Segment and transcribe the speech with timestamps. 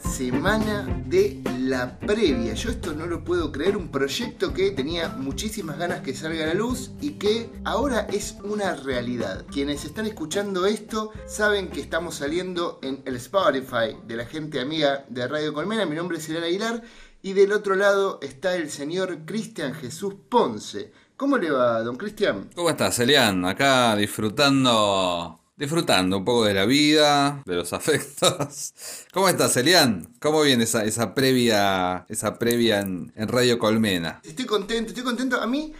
[0.00, 2.54] semana de la previa.
[2.54, 6.48] Yo esto no lo puedo creer, un proyecto que tenía muchísimas ganas que salga a
[6.48, 9.44] la luz y que ahora es una realidad.
[9.52, 15.04] Quienes están escuchando esto saben que estamos saliendo en el Spotify de la gente amiga
[15.08, 15.86] de Radio Colmena.
[15.86, 16.82] Mi nombre es Elena Aguilar
[17.22, 20.92] y del otro lado está el señor Cristian Jesús Ponce.
[21.16, 22.50] ¿Cómo le va, don Cristian?
[22.54, 23.44] ¿Cómo estás, Elian?
[23.46, 28.74] Acá disfrutando disfrutando un poco de la vida, de los afectos.
[29.12, 30.14] ¿Cómo estás, Elian?
[30.20, 34.20] ¿Cómo viene esa, esa previa, esa previa en, Radio Colmena?
[34.24, 35.40] Estoy contento, estoy contento.
[35.40, 35.72] A mí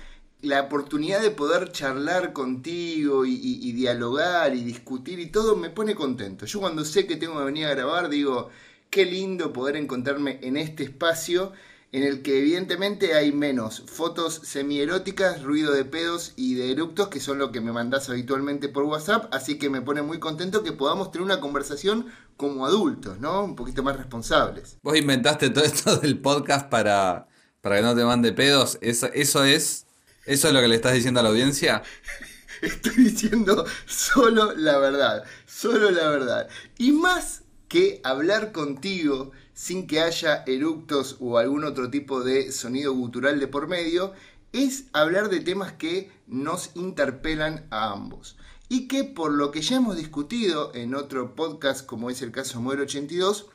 [0.43, 5.95] la oportunidad de poder charlar contigo y, y, dialogar y discutir y todo me pone
[5.95, 6.47] contento.
[6.47, 8.51] Yo cuando sé que tengo que venir a grabar digo,
[8.91, 11.53] qué lindo poder encontrarme en este espacio
[11.93, 17.21] en el que evidentemente hay menos fotos semieróticas, ruido de pedos y de eructos, que
[17.21, 20.73] son lo que me mandás habitualmente por WhatsApp, así que me pone muy contento que
[20.73, 23.45] podamos tener una conversación como adultos, ¿no?
[23.45, 24.79] Un poquito más responsables.
[24.83, 27.29] Vos inventaste todo esto del podcast para,
[27.61, 29.85] para que no te mande pedos, ¿Eso, eso es...
[30.27, 31.85] ¿Eso es lo que le estás diciendo a la audiencia?
[32.63, 36.49] Estoy diciendo solo la verdad, solo la verdad.
[36.79, 42.93] Y más que hablar contigo sin que haya eructos o algún otro tipo de sonido
[42.93, 44.13] gutural de por medio,
[44.53, 48.37] es hablar de temas que nos interpelan a ambos.
[48.69, 52.61] Y que por lo que ya hemos discutido en otro podcast, como es el caso
[52.61, 53.47] Muero 82,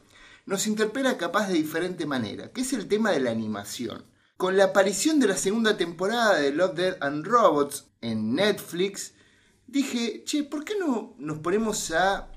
[0.47, 4.03] nos interpela capaz de diferente manera, que es el tema de la animación.
[4.37, 9.13] Con la aparición de la segunda temporada de Love, Dead and Robots en Netflix,
[9.67, 12.31] dije, che, ¿por qué no nos ponemos a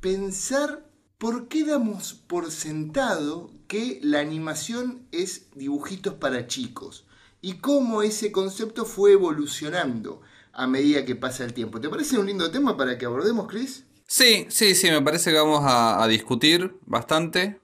[0.00, 0.83] pensar
[1.24, 7.06] ¿por qué damos por sentado que la animación es dibujitos para chicos?
[7.40, 10.20] Y cómo ese concepto fue evolucionando
[10.52, 11.80] a medida que pasa el tiempo.
[11.80, 13.86] ¿Te parece un lindo tema para que abordemos, Chris?
[14.06, 17.58] Sí, sí, sí, me parece que vamos a, discutir bastante.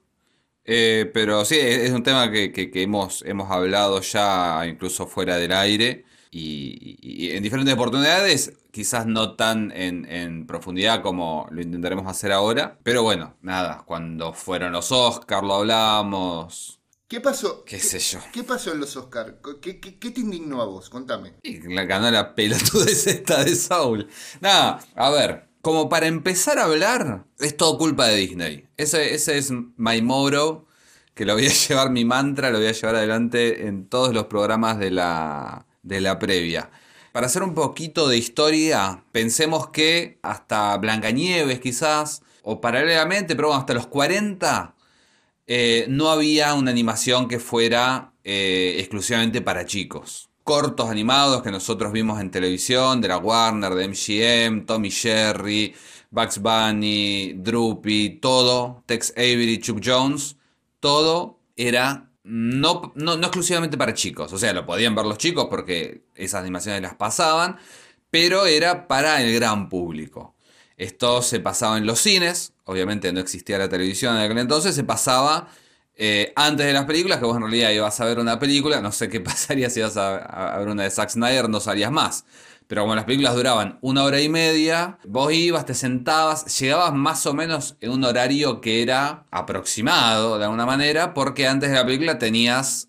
[0.65, 6.05] Eh, pero sí, es un tema que, hemos, hemos hablado ya incluso fuera del aire
[6.33, 13.03] y, en diferentes oportunidades, quizás no tan en, profundidad como lo intentaremos hacer ahora, pero
[13.03, 16.79] bueno, nada, cuando fueron los Oscars lo hablamos.
[17.07, 17.65] ¿Qué pasó?
[17.65, 18.19] ¿Qué, sé yo?
[18.31, 19.33] ¿Qué pasó en los Oscars?
[19.61, 20.89] ¿Qué, te indignó a vos?
[20.89, 21.33] Contame.
[21.43, 24.07] Y la ganó la pelotudez esta de Saul.
[24.39, 28.67] Nada, a ver, como para empezar a hablar, es todo culpa de Disney.
[28.77, 30.65] Ese, ese es my moro,
[31.13, 34.27] que lo voy a llevar, mi mantra, lo voy a llevar adelante en todos los
[34.27, 36.69] programas de la, de la previa.
[37.11, 43.73] Para hacer un poquito de historia, pensemos que hasta Blancanieves quizás, o paralelamente, pero hasta
[43.73, 44.75] los 40,
[45.47, 50.29] eh, no había una animación que fuera eh, exclusivamente para chicos.
[50.43, 55.75] Cortos animados que nosotros vimos en televisión, de la Warner, de MGM, Tommy Jerry,
[56.09, 60.37] Bugs Bunny, Droopy, todo, Tex Avery, Chuck Jones,
[60.79, 66.05] todo era no, no, exclusivamente para chicos, o sea, lo podían ver los chicos porque
[66.15, 67.57] esas animaciones las pasaban,
[68.09, 70.33] pero era para el gran público.
[70.77, 74.85] Esto se pasaba en los cines, obviamente no existía la televisión en aquel entonces, se
[74.85, 75.49] pasaba
[75.93, 78.93] eh, antes de las películas, que vos en realidad ibas a ver una película, no
[78.93, 82.23] sé qué pasaría si ibas a, a ver una de Zack Snyder, no salías más.
[82.71, 87.25] Pero como las películas duraban una hora y media, vos ibas, te sentabas, llegabas más
[87.25, 91.85] o menos en un horario que era aproximado de alguna manera, porque antes de la
[91.85, 92.87] película tenías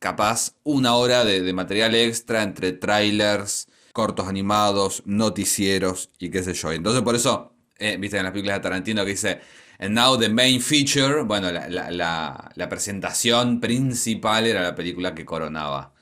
[0.00, 6.72] capaz una hora de, material extra entre trailers, cortos animados, noticieros y qué sé yo.
[6.72, 9.40] Entonces por eso, eh, viste en las películas de Tarantino que dice,
[9.78, 15.92] and now the main feature, bueno, la presentación principal era la película que coronaba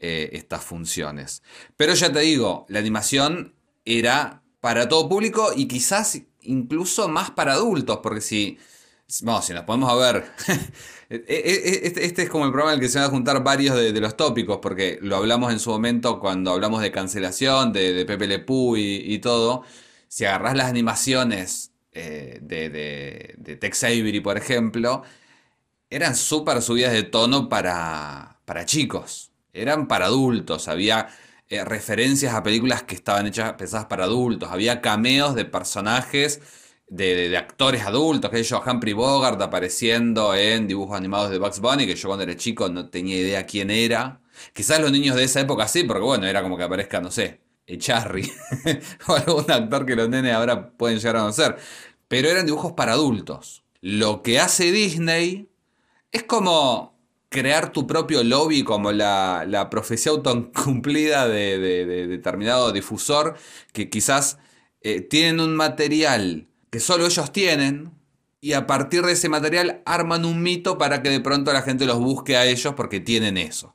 [0.00, 1.42] eh, estas funciones.
[1.76, 3.54] Pero ya te digo, la animación
[3.84, 8.58] era para todo público y quizás incluso más para adultos, porque si,
[9.22, 10.24] vamos, si nos podemos ver,
[11.10, 13.10] e, e, e, este, este, es como el programa en el que se van a
[13.10, 17.72] juntar varios de, los tópicos, porque lo hablamos en su momento cuando hablamos de cancelación,
[17.72, 18.44] de, Pepe Le
[18.76, 19.64] y, y, todo.
[20.08, 25.02] Si agarras las animaciones eh, de, de, Tex Avery, por ejemplo,
[25.90, 31.08] eran súper subidas de tono para, para chicos eran para adultos, había
[31.48, 36.40] eh, referencias a películas que estaban hechas pensadas para adultos, había cameos de personajes,
[36.88, 41.96] de, actores adultos, que yo, Humphrey Bogart apareciendo en dibujos animados de Bugs Bunny, que
[41.96, 44.20] yo cuando era chico no tenía idea quién era.
[44.52, 47.40] Quizás los niños de esa época sí, porque bueno, era como que aparezca, no sé,
[47.76, 48.30] Charry
[49.06, 51.56] o algún actor que los nenes ahora pueden llegar a conocer.
[52.08, 53.64] Pero eran dibujos para adultos.
[53.80, 55.50] Lo que hace Disney
[56.10, 56.97] es como
[57.28, 63.36] crear tu propio lobby como la, la profecía autocumplida de, determinado difusor
[63.72, 64.38] que quizás
[64.80, 67.92] eh, tienen un material que solo ellos tienen,
[68.40, 71.86] y a partir de ese material arman un mito para que de pronto la gente
[71.86, 73.74] los busque a ellos porque tienen eso.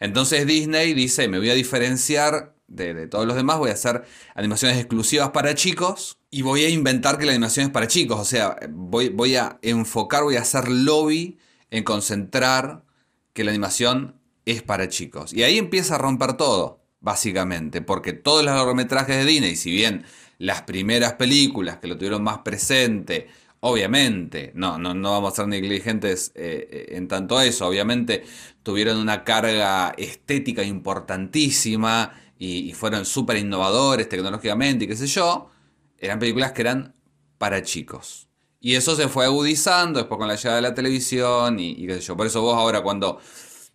[0.00, 4.78] Entonces Disney dice, me voy a diferenciar de, todos los demás, voy a hacer animaciones
[4.78, 8.20] exclusivas para chicos y voy a inventar que la animación es para chicos.
[8.20, 11.38] O sea, voy, voy a enfocar, voy a hacer lobby
[11.70, 12.84] en concentrar
[13.32, 15.32] que la animación es para chicos.
[15.32, 20.04] Y ahí empieza a romper todo, básicamente, porque todos los largometrajes de Disney, si bien
[20.38, 23.28] las primeras películas que lo tuvieron más presente,
[23.60, 28.24] obviamente, no, no, no vamos a ser negligentes eh, eh, en tanto eso, obviamente
[28.62, 35.50] tuvieron una carga estética importantísima y, fueron súper innovadores tecnológicamente y qué sé yo,
[35.98, 36.94] eran películas que eran
[37.36, 38.27] para chicos.
[38.60, 42.00] Y eso se fue agudizando después con la llegada de la televisión y, qué sé
[42.00, 42.16] yo.
[42.16, 43.20] Por eso vos ahora cuando,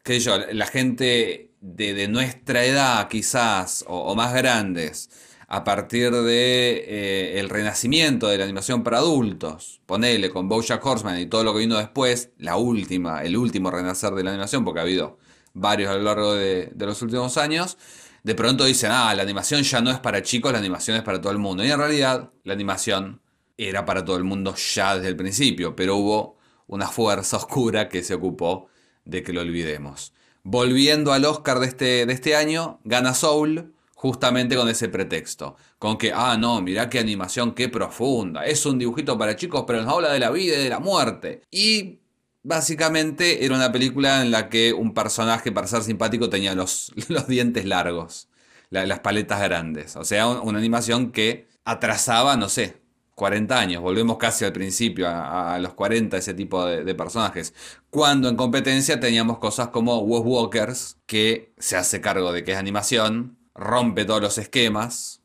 [0.03, 5.09] qué sé yo, la gente de, nuestra edad quizás o, más grandes,
[5.47, 11.19] a partir de eh, el renacimiento de la animación para adultos, ponele con Bojack Horseman
[11.19, 14.79] y todo lo que vino después, la última, el último renacer de la animación, porque
[14.79, 15.19] ha habido
[15.53, 17.77] varios a lo largo de, de los últimos años,
[18.23, 21.21] de pronto dicen, ah, la animación ya no es para chicos, la animación es para
[21.21, 21.63] todo el mundo.
[21.63, 23.21] Y en realidad la animación
[23.57, 28.03] era para todo el mundo ya desde el principio, pero hubo una fuerza oscura que
[28.03, 28.67] se ocupó
[29.05, 30.13] de que lo olvidemos.
[30.43, 35.55] Volviendo al Oscar de este, de este año, gana Soul justamente con ese pretexto.
[35.79, 38.45] Con que, ah, no, mirá qué animación, qué profunda.
[38.45, 41.41] Es un dibujito para chicos, pero nos habla de la vida y de la muerte.
[41.49, 41.99] Y
[42.45, 47.27] Básicamente era una película en la que un personaje, para ser simpático, tenía los, los
[47.27, 48.27] dientes largos,
[48.69, 49.95] las paletas grandes.
[49.95, 52.81] O sea, una animación que atrasaba, no sé,
[53.15, 53.81] 40 años.
[53.81, 57.53] Volvemos casi al principio, a, los 40, ese tipo de, personajes.
[57.89, 62.57] Cuando en competencia teníamos cosas como Wolf Walkers, que se hace cargo de que es
[62.57, 65.21] animación, rompe todos los esquemas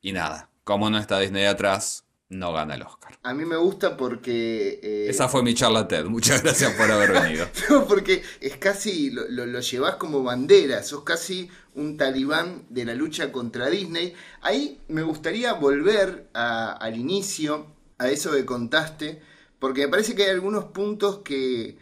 [0.00, 0.50] y nada.
[0.64, 3.01] Como no está Disney atrás, no gana el Oscar.
[3.24, 4.80] A mí me gusta porque...
[4.82, 6.06] Eh, Esa fue mi charla TED.
[6.06, 7.46] Muchas gracias por haber venido.
[7.70, 12.94] no, porque es casi, lo, lo, llevas como bandera, sos casi un talibán de la
[12.94, 14.14] lucha contra Disney.
[14.40, 19.22] Ahí me gustaría volver al inicio, a eso que contaste,
[19.60, 21.78] porque me parece que hay algunos puntos que,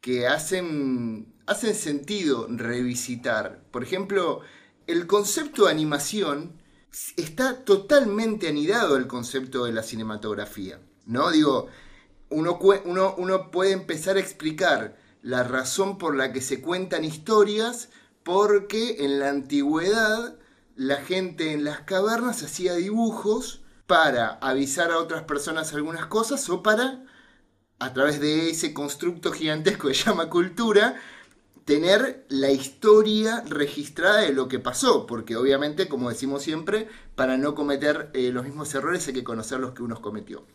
[0.00, 3.60] que hacen, hacen sentido revisitar.
[3.72, 4.42] Por ejemplo,
[4.86, 6.52] el concepto de animación
[7.16, 10.80] está totalmente anidado el concepto de la cinematografía.
[11.04, 11.30] ¿No?
[11.30, 11.68] Digo,
[12.30, 12.58] uno,
[13.16, 17.90] uno, puede empezar a explicar la razón por la que se cuentan historias
[18.22, 20.36] porque en la antigüedad
[20.74, 26.62] la gente en las cavernas hacía dibujos para avisar a otras personas algunas cosas o
[26.62, 27.04] para,
[27.78, 31.00] a través de ese constructo gigantesco que se llama cultura,
[31.66, 37.56] tener la historia registrada de lo que pasó, porque obviamente, como decimos siempre, para no
[37.56, 40.46] cometer eh, los mismos errores hay que conocer los que uno cometió.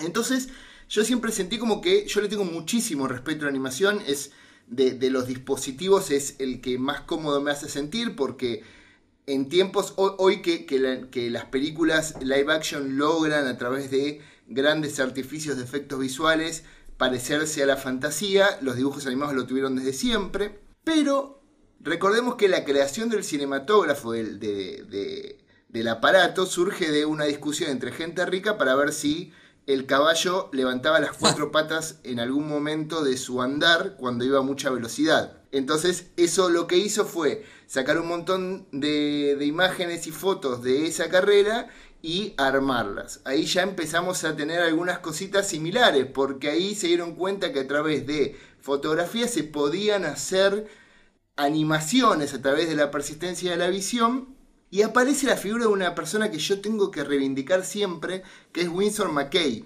[0.00, 0.50] Entonces,
[0.88, 4.30] yo siempre sentí como que yo le tengo muchísimo respeto a la animación, es
[4.68, 8.62] de, los dispositivos es el que más cómodo me hace sentir, porque
[9.26, 15.56] en tiempos, hoy, que, que las películas live action logran a través de grandes artificios
[15.56, 16.62] de efectos visuales,
[17.04, 21.42] parecerse a la fantasía, los dibujos animados lo tuvieron desde siempre, pero
[21.78, 28.24] recordemos que la creación del cinematógrafo, del, del aparato, surge de una discusión entre gente
[28.24, 29.34] rica para ver si
[29.66, 34.42] el caballo levantaba las cuatro patas en algún momento de su andar cuando iba a
[34.42, 35.42] mucha velocidad.
[35.52, 40.86] Entonces eso lo que hizo fue sacar un montón de, de imágenes y fotos de
[40.86, 41.68] esa carrera
[42.04, 43.22] y armarlas.
[43.24, 47.66] Ahí ya empezamos a tener algunas cositas similares, porque ahí se dieron cuenta que a
[47.66, 50.68] través de fotografía se podían hacer
[51.34, 54.36] animaciones a través de la persistencia de la visión.
[54.70, 58.68] Y aparece la figura de una persona que yo tengo que reivindicar siempre, que es
[58.68, 59.64] Winsor McKay,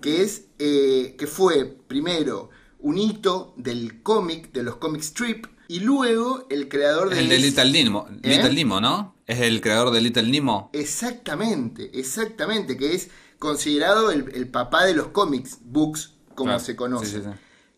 [0.00, 2.50] que, es, eh, que fue primero
[2.80, 7.20] un hito del cómic, de los comic strip, y luego el creador de...
[7.20, 8.28] El de Little Nemo, ¿Eh?
[8.28, 9.14] Little Nemo, ¿no?
[9.24, 10.68] Es el creador de Little Nemo.
[10.72, 13.08] Exactamente, exactamente, que es
[13.38, 17.22] considerado el, papá de los cómics, books, como se conoce.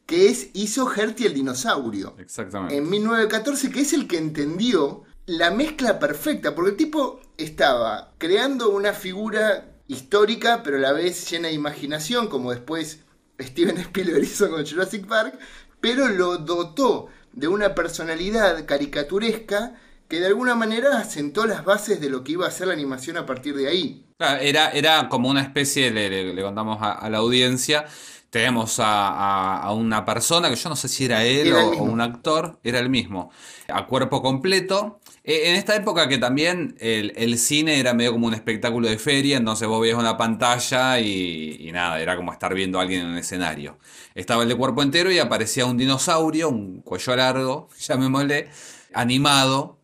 [0.06, 2.16] Que es, hizo Hertie el dinosaurio.
[2.18, 2.78] Exactamente.
[2.78, 8.70] En 1914, que es el que entendió la mezcla perfecta, porque el tipo estaba creando
[8.70, 13.00] una figura histórica, pero a la vez llena de imaginación, como después
[13.38, 15.38] Steven Spielberg hizo con Jurassic Park,
[15.82, 19.74] pero lo dotó de una personalidad caricaturesca
[20.08, 23.16] que de alguna manera asentó las bases de lo que iba a ser la animación
[23.16, 24.04] a partir de ahí.
[24.18, 27.86] Era, era como una especie, le, le, contamos a, la audiencia,
[28.30, 32.78] tenemos a, una persona que yo no sé si era él o, un actor, era
[32.78, 33.30] el mismo,
[33.68, 35.00] a cuerpo completo.
[35.24, 39.36] Eh, en esta época que también el, cine era medio como un espectáculo de feria,
[39.36, 43.18] entonces vos veías una pantalla y, nada, era como estar viendo a alguien en un
[43.18, 43.78] escenario.
[44.14, 48.48] Estaba el de cuerpo entero y aparecía un dinosaurio, un cuello largo, llamémosle,
[48.94, 49.78] animado,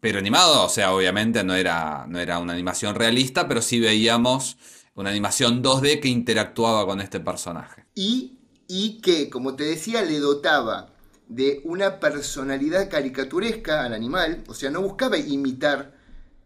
[0.00, 4.56] pero animado, o sea, obviamente no era, no era una animación realista, pero sí veíamos
[4.94, 7.84] una animación 2D que interactuaba con este personaje.
[7.94, 10.92] Y, y que, como te decía, le dotaba
[11.28, 15.94] de una personalidad caricaturesca al animal, o sea, no buscaba imitar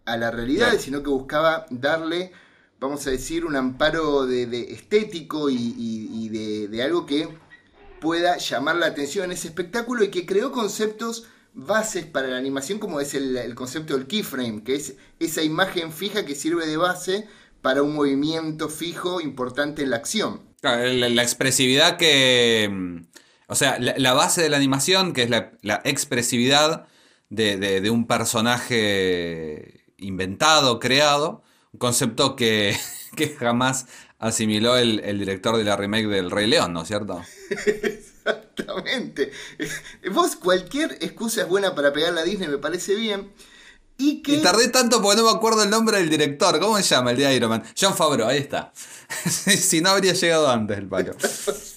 [0.04, 2.32] a la realidad, sino que buscaba darle,
[2.80, 7.28] vamos a decir, un amparo de, estético y, de, de, algo que
[8.00, 12.78] pueda llamar la atención en ese espectáculo y que creó conceptos bases para la animación
[12.78, 16.76] como es el, el concepto del keyframe, que es esa imagen fija que sirve de
[16.76, 17.28] base
[17.60, 20.40] para un movimiento fijo importante en la acción.
[20.62, 23.04] la, expresividad que...
[23.48, 26.86] O sea, la, base de la animación, que es la, expresividad
[27.28, 32.76] de, un personaje inventado, creado, un concepto que,
[33.38, 33.86] jamás
[34.18, 37.22] asimiló el, el, director de la remake del Rey León, ¿no es cierto?
[38.24, 39.32] Exactamente.
[40.12, 43.32] Vos cualquier excusa es buena para pegar a Disney, me parece bien.
[44.02, 44.38] Y, que...
[44.38, 46.58] tardé tanto porque no me acuerdo el nombre del director.
[46.58, 47.62] ¿Cómo se llama el de Iron Man?
[47.80, 48.72] John Favreau, ahí está.
[49.28, 51.14] si no habría llegado antes el palo.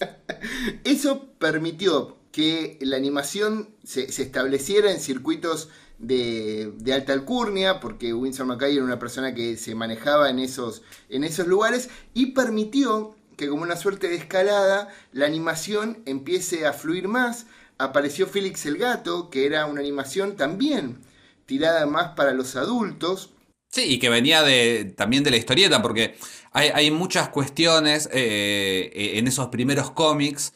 [0.83, 8.75] Eso permitió que la animación se, estableciera en circuitos de, alta alcurnia, porque Winsor McKay
[8.75, 13.61] era una persona que se manejaba en esos, en esos lugares, y permitió que como
[13.61, 17.45] una suerte de escalada, la animación empiece a fluir más.
[17.77, 21.04] Apareció Félix el Gato, que era una animación también
[21.45, 23.31] tirada más para los adultos.
[23.69, 26.15] Sí, y que venía de, también de la historieta, porque
[26.51, 30.53] hay, muchas cuestiones eh, eh, en esos primeros cómics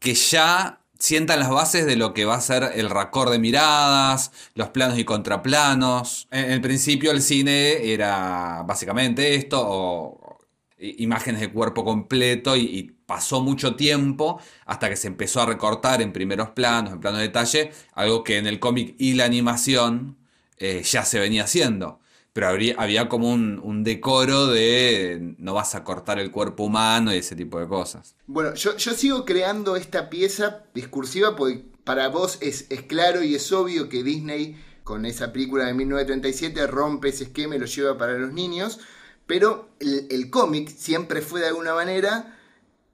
[0.00, 4.32] que ya sientan las bases de lo que va a ser el raccord de miradas,
[4.54, 6.26] los planos y contraplanos.
[6.30, 10.38] En el principio el cine era básicamente esto, o,
[10.78, 16.12] imágenes de cuerpo completo, y, pasó mucho tiempo hasta que se empezó a recortar en
[16.12, 20.16] primeros planos, en planos de detalle, algo que en el cómic y la animación
[20.58, 22.00] eh, ya se venía haciendo.
[22.32, 27.34] Pero había como un, decoro de no vas a cortar el cuerpo humano y ese
[27.34, 28.14] tipo de cosas.
[28.26, 33.88] Bueno, yo, sigo creando esta pieza discursiva porque para vos es, claro y es obvio
[33.88, 38.34] que Disney con esa película de 1937 rompe ese esquema y lo lleva para los
[38.34, 38.80] niños.
[39.26, 42.38] Pero el, cómic siempre fue de alguna manera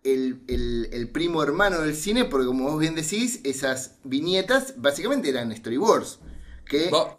[0.05, 5.55] el, el, primo hermano del cine, porque como vos bien decís, esas viñetas básicamente eran
[5.55, 6.21] storyboards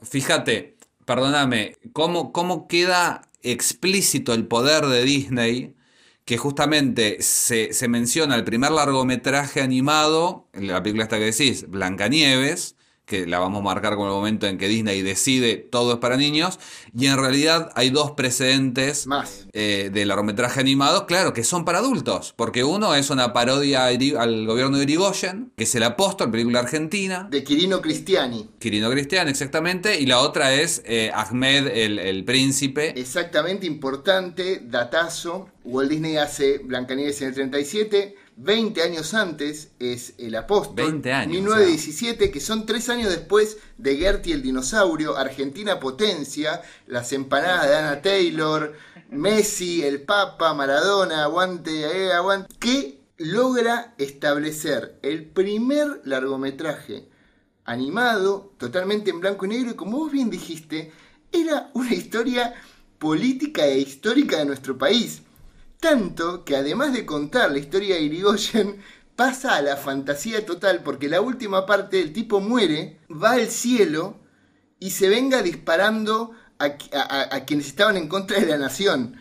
[0.02, 5.76] fíjate, perdóname, ¿cómo, ¿cómo queda explícito el poder de Disney?
[6.26, 12.78] que justamente se, se, menciona el primer largometraje animado, la película esta que decís, Blancanieves,
[13.06, 16.18] que la vamos a marcar como el momento en que Disney decide todo es para
[16.18, 16.60] niños,
[16.98, 19.48] y en realidad hay dos precedentes Más.
[19.54, 24.46] Eh, de largometraje animado, claro, que son para adultos, porque uno es una parodia al
[24.48, 27.28] gobierno de Irigoyen, que es El Apóstol, película argentina.
[27.30, 28.50] De Quirino Cristiani.
[28.60, 33.00] Quirino Cristiani, exactamente, y la otra es eh, Ahmed el, el Príncipe.
[33.00, 35.50] Exactamente, importante, datazo.
[35.66, 40.76] Walt Disney hace Blancanieves en el 37, 20 años antes es El Apóstol.
[40.76, 41.34] 20 años.
[41.34, 47.76] 1917, que son tres años después de Gertie el Dinosaurio, Argentina Potencia, las empanadas de
[47.76, 48.74] Anna Taylor,
[49.10, 52.54] Messi, el Papa, Maradona, aguante, eh, aguante.
[52.60, 57.08] Que logra establecer el primer largometraje
[57.66, 60.92] animado, totalmente en blanco y negro, y como vos bien dijiste,
[61.32, 62.54] era una historia
[63.00, 65.22] política e histórica de nuestro país
[65.84, 68.82] tanto que además de contar la historia de Irigoyen,
[69.18, 74.18] pasa a la fantasía total porque la última parte el tipo muere, va al cielo
[74.80, 76.78] y se venga disparando a,
[77.46, 79.18] quienes estaban en contra de la nación.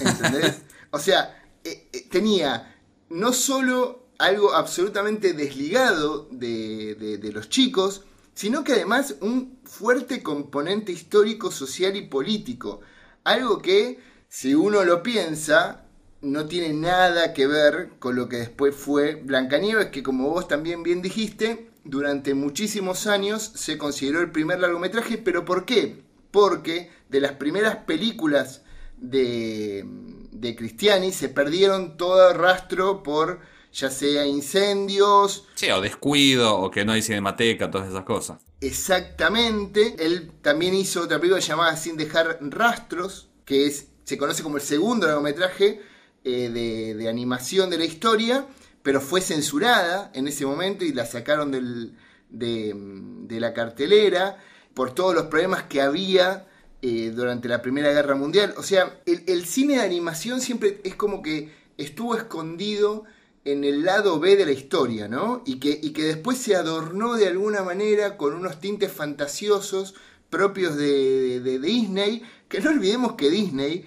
[0.00, 0.62] ¿Entendés?
[0.90, 2.74] o sea, eh, eh, tenía
[3.10, 8.04] no solo algo absolutamente desligado de, de los chicos,
[8.34, 12.80] sino que además un fuerte componente histórico, social y político.
[13.22, 15.85] Algo que, si uno lo piensa,
[16.32, 20.82] no tiene nada que ver con lo que después fue Blancanieves, que como vos también
[20.82, 26.02] bien dijiste, durante muchísimos años se consideró el primer largometraje, pero ¿por qué?
[26.30, 28.62] Porque de las primeras películas
[28.96, 29.84] de,
[30.32, 33.40] de Cristiani se perdieron todo rastro por
[33.72, 35.44] ya sea incendios.
[35.54, 38.38] Sí, o descuido, o que no hay cinemateca, todas esas cosas.
[38.60, 39.96] Exactamente.
[39.98, 44.62] Él también hizo otra película llamada Sin dejar rastros, que es, se conoce como el
[44.62, 45.82] segundo largometraje,
[46.28, 46.50] eh,
[46.98, 48.48] de, animación de la historia,
[48.82, 51.96] pero fue censurada en ese momento y la sacaron del,
[52.30, 54.36] de, de, la cartelera
[54.74, 56.48] por todos los problemas que había
[56.82, 58.54] eh, durante la Primera Guerra Mundial.
[58.56, 63.04] O sea, el, el cine de animación siempre es como que estuvo escondido
[63.44, 65.44] en el lado B de la historia, ¿no?
[65.46, 69.94] Y que, y que después se adornó de alguna manera con unos tintes fantasiosos
[70.28, 73.84] propios de, de, Disney, que no olvidemos que Disney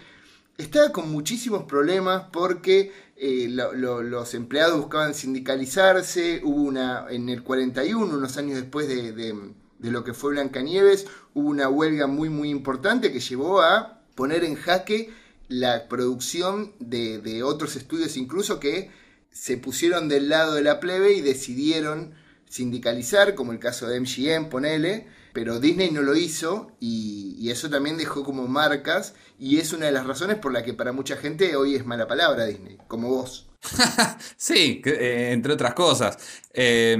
[0.60, 8.14] estaba con muchísimos problemas porque eh, los empleados buscaban sindicalizarse, hubo una, en el 41,
[8.14, 13.14] unos años después de, de, lo que fue Blancanieves, hubo una huelga muy muy importante
[13.14, 15.14] que llevó a poner en jaque
[15.48, 18.92] la producción de, de otros estudios incluso que
[19.32, 22.14] se pusieron del lado de la plebe y decidieron
[22.50, 27.98] sindicalizar, como el caso de MGM, ponele, pero Disney no lo hizo y, eso también
[27.98, 31.56] dejó como marcas y es una de las razones por la que para mucha gente
[31.56, 33.48] hoy es mala palabra Disney, como vos.
[34.38, 36.18] sí, eh, entre otras cosas.
[36.54, 36.96] Eh,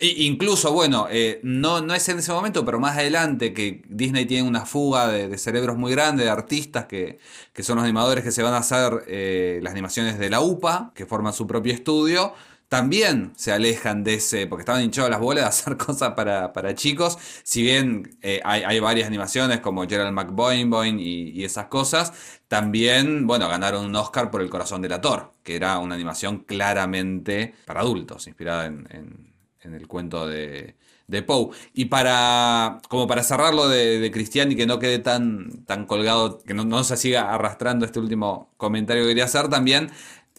[0.00, 4.48] incluso, bueno, eh, no, no es en ese momento, pero más adelante que Disney tiene
[4.48, 7.18] una fuga de, de cerebros muy grande, de artistas que,
[7.52, 10.92] que, son los animadores que se van a hacer eh, las animaciones de la UPA,
[10.94, 12.34] que forman su propio estudio
[12.72, 16.74] también se alejan de ese, porque estaban hinchados las bolas de hacer cosas para, para
[16.74, 22.14] chicos, si bien eh, hay, hay, varias animaciones como Gerald McBoing y, y, esas cosas,
[22.48, 27.54] también, bueno, ganaron un Oscar por El Corazón del Ator, que era una animación claramente
[27.66, 30.74] para adultos, inspirada en, en, en el cuento de,
[31.08, 31.50] de Poe.
[31.74, 36.38] Y para, como para cerrarlo de, de Cristian y que no quede tan, tan colgado,
[36.38, 39.90] que no, no, se siga arrastrando este último comentario que quería hacer también,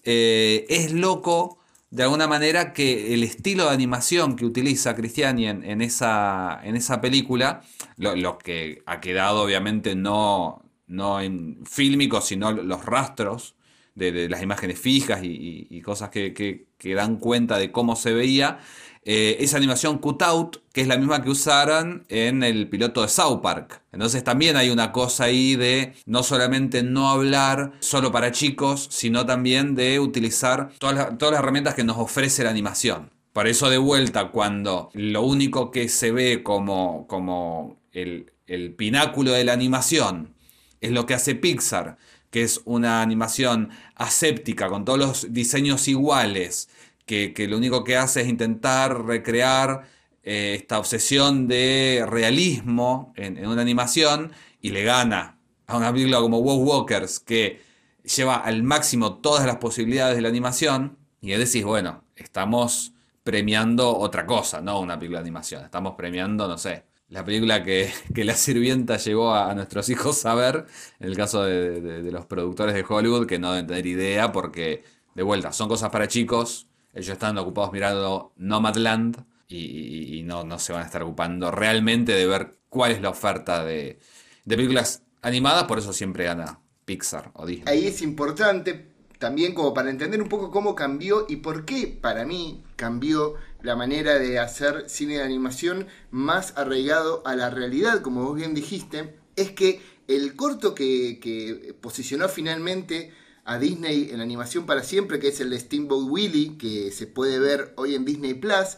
[0.03, 1.59] eh, es loco
[1.93, 6.99] de alguna manera que el estilo de animación que utiliza Cristiani en, esa, en esa
[7.01, 7.61] película,
[7.97, 13.55] lo, lo, que ha quedado obviamente no, no en fílmico, sino los rastros
[13.95, 18.59] de, las imágenes fijas y, cosas que, que, que, dan cuenta de cómo se veía,
[19.05, 23.41] eh, esa animación cutout, que es la misma que usaron en el piloto de South
[23.41, 23.81] Park.
[23.91, 29.25] Entonces también hay una cosa ahí de no solamente no hablar solo para chicos, sino
[29.25, 33.11] también de utilizar todas las, todas las herramientas que nos ofrece la animación.
[33.33, 39.31] Por eso de vuelta, cuando lo único que se ve como, como el, el pináculo
[39.31, 40.33] de la animación
[40.79, 41.97] es lo que hace Pixar,
[42.33, 46.67] que es una animación aséptica, con todos los diseños iguales,
[47.05, 49.83] que, lo único que hace es intentar recrear
[50.23, 54.31] eh, esta obsesión de realismo en, en, una animación
[54.63, 57.61] y le gana a una película como Wow Walkers que
[58.03, 62.93] lleva al máximo todas las posibilidades de la animación y decís, bueno, estamos
[63.23, 67.91] premiando otra cosa, no una película de animación, estamos premiando, no sé, la película que,
[68.13, 70.65] que la sirvienta llevó a, nuestros hijos a ver,
[70.99, 74.83] en el caso de, de, los productores de Hollywood, que no deben tener idea porque,
[75.15, 80.43] de vuelta, son cosas para chicos, ellos están ocupados mirando Nomadland y, y, y, no,
[80.43, 83.99] no se van a estar ocupando realmente de ver cuál es la oferta de,
[84.45, 87.73] de películas animadas, por eso siempre gana Pixar o Disney.
[87.73, 92.25] Ahí es importante también como para entender un poco cómo cambió y por qué para
[92.25, 98.23] mí cambió la manera de hacer cine de animación más arraigado a la realidad, como
[98.23, 103.13] vos bien dijiste, es que el corto que, que posicionó finalmente
[103.45, 107.39] a Disney en animación para siempre, que es el de Steamboat Willie, que se puede
[107.39, 108.77] ver hoy en Disney Plus,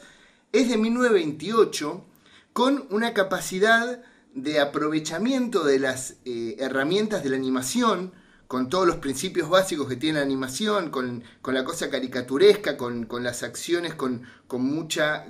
[0.52, 2.06] es de 1928,
[2.54, 8.14] con una capacidad de aprovechamiento de las eh, herramientas de la animación,
[8.56, 13.44] con todos los principios básicos que tiene la animación, con, la cosa caricaturesca, con, las
[13.44, 15.26] acciones con, mucha,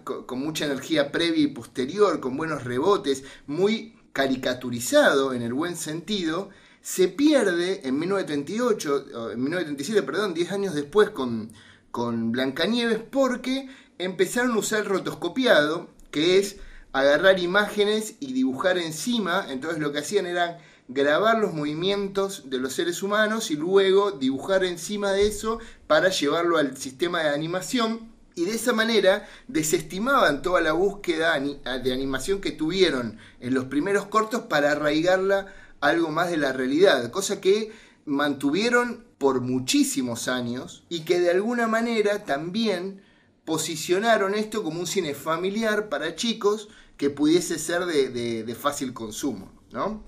[0.62, 6.52] energía previa y posterior, con buenos rebotes, muy caricaturizado en el buen sentido,
[6.84, 11.52] se pierde en 1938, en 1937, perdón, 10 años después con,
[11.90, 16.58] con Blancanieves, porque empezaron a usar rotoscopiado, que es
[16.94, 22.74] agarrar imágenes y dibujar encima, entonces lo que hacían era grabar los movimientos de los
[22.74, 28.12] seres humanos y luego dibujar encima de eso para llevarlo al sistema de animación.
[28.36, 34.08] Y de esa manera desestimaban toda la búsqueda de animación que tuvieron en los primeros
[34.08, 37.72] cortos para arraigarla algo más de la realidad, cosa que
[38.06, 43.02] mantuvieron por muchísimos años y que de alguna manera también
[43.46, 46.68] posicionaron esto como un cine familiar para chicos
[46.98, 49.52] que pudiese ser de, de, de fácil consumo,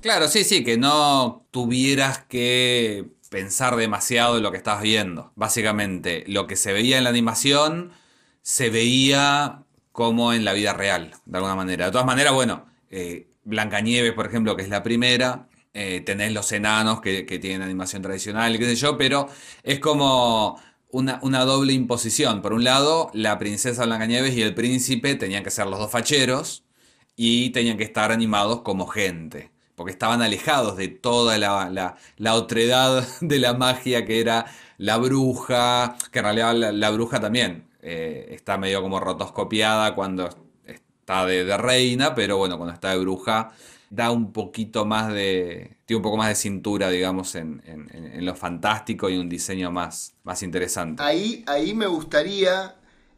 [0.02, 5.32] Claro, sí, sí, que no tuvieras que pensar demasiado en lo que estabas viendo.
[5.36, 7.92] Básicamente, lo que se veía en la animación
[8.42, 11.86] se veía como en la vida real, de alguna manera.
[11.86, 16.52] De todas maneras, bueno, eh, Blancanieves, por ejemplo, que es la primera, eh, tenés los
[16.52, 19.28] enanos que, tienen animación tradicional qué sé yo, pero
[19.64, 22.42] es como una, una doble imposición.
[22.42, 26.64] Por un lado, la princesa Blancanieves y el príncipe tenían que ser los dos facheros
[27.16, 29.52] y tenían que estar animados como gente.
[29.78, 34.98] Porque estaban alejados de toda la, la, la otredad de la magia que era la
[34.98, 40.30] bruja, que en realidad la, bruja también eh, está medio como rotoscopiada cuando
[40.66, 43.54] está de, de, reina, pero bueno, cuando está de bruja
[43.90, 45.78] da un poquito más de.
[45.86, 49.72] tiene un poco más de cintura, digamos, en, en, en lo fantástico y un diseño
[49.72, 51.02] más, más interesante.
[51.02, 52.76] Ahí, ahí me gustaría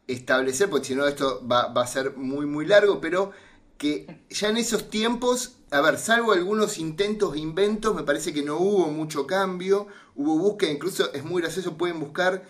[0.07, 3.31] establecer, porque si no esto va, va a ser muy, muy largo, pero
[3.77, 8.41] que ya en esos tiempos, a ver, salvo algunos intentos e inventos, me parece que
[8.41, 12.43] no hubo mucho cambio, hubo búsqueda, incluso es muy gracioso, pueden buscar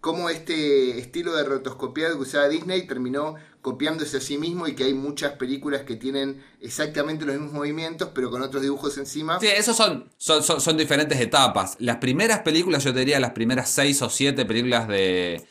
[0.00, 4.84] cómo este estilo de rotoscopiado que usaba Disney terminó copiándose a sí mismo y que
[4.84, 9.40] hay muchas películas que tienen exactamente los mismos movimientos pero con otros dibujos encima.
[9.40, 11.76] Sí, esos son, son, diferentes etapas.
[11.80, 15.44] Las primeras películas, yo diría las primeras seis o siete películas de,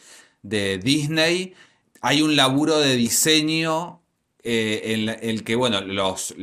[0.44, 1.54] de Disney,
[2.00, 4.05] hay un laburo de diseño
[4.46, 6.34] eh, en el que, bueno, los,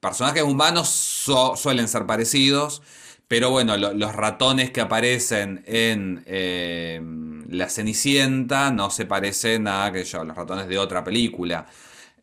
[0.00, 2.82] personajes humanos suelen ser parecidos,
[3.28, 7.00] pero bueno, lo, los ratones que aparecen en eh,
[7.48, 11.66] La Cenicienta no se parecen a que los ratones de otra película.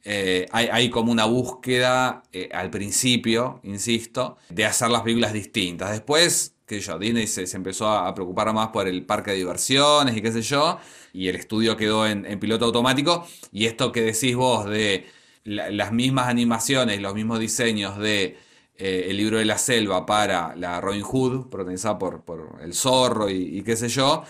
[0.03, 5.91] Eh, hay, hay, como una búsqueda eh, al principio, insisto, de hacer las películas distintas.
[5.91, 10.15] Después, qué yo, Disney se, se, empezó a preocupar más por el parque de diversiones
[10.15, 10.79] y qué sé yo,
[11.13, 13.25] y el estudio quedó en, en piloto automático.
[13.51, 15.07] Y esto que decís vos de
[15.45, 18.37] la, las mismas animaciones, los mismos diseños de
[18.75, 23.29] eh, El libro de la selva para la Robin Hood, protagonizada por, por El Zorro
[23.29, 24.23] y, qué sé yo,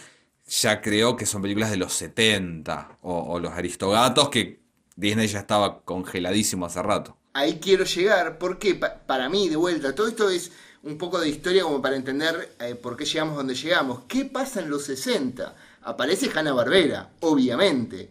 [0.48, 4.62] ya creo que son películas de los 70 o, o los Aristogatos que
[4.96, 7.18] Disney ya estaba congeladísimo hace rato.
[7.34, 10.52] Ahí quiero llegar porque pa para mí, de vuelta, todo esto es
[10.88, 14.04] un poco de historia como para entender eh, por qué llegamos donde llegamos.
[14.08, 15.56] ¿Qué pasa en los 60?
[15.84, 18.10] Aparece Hanna Barbera, obviamente.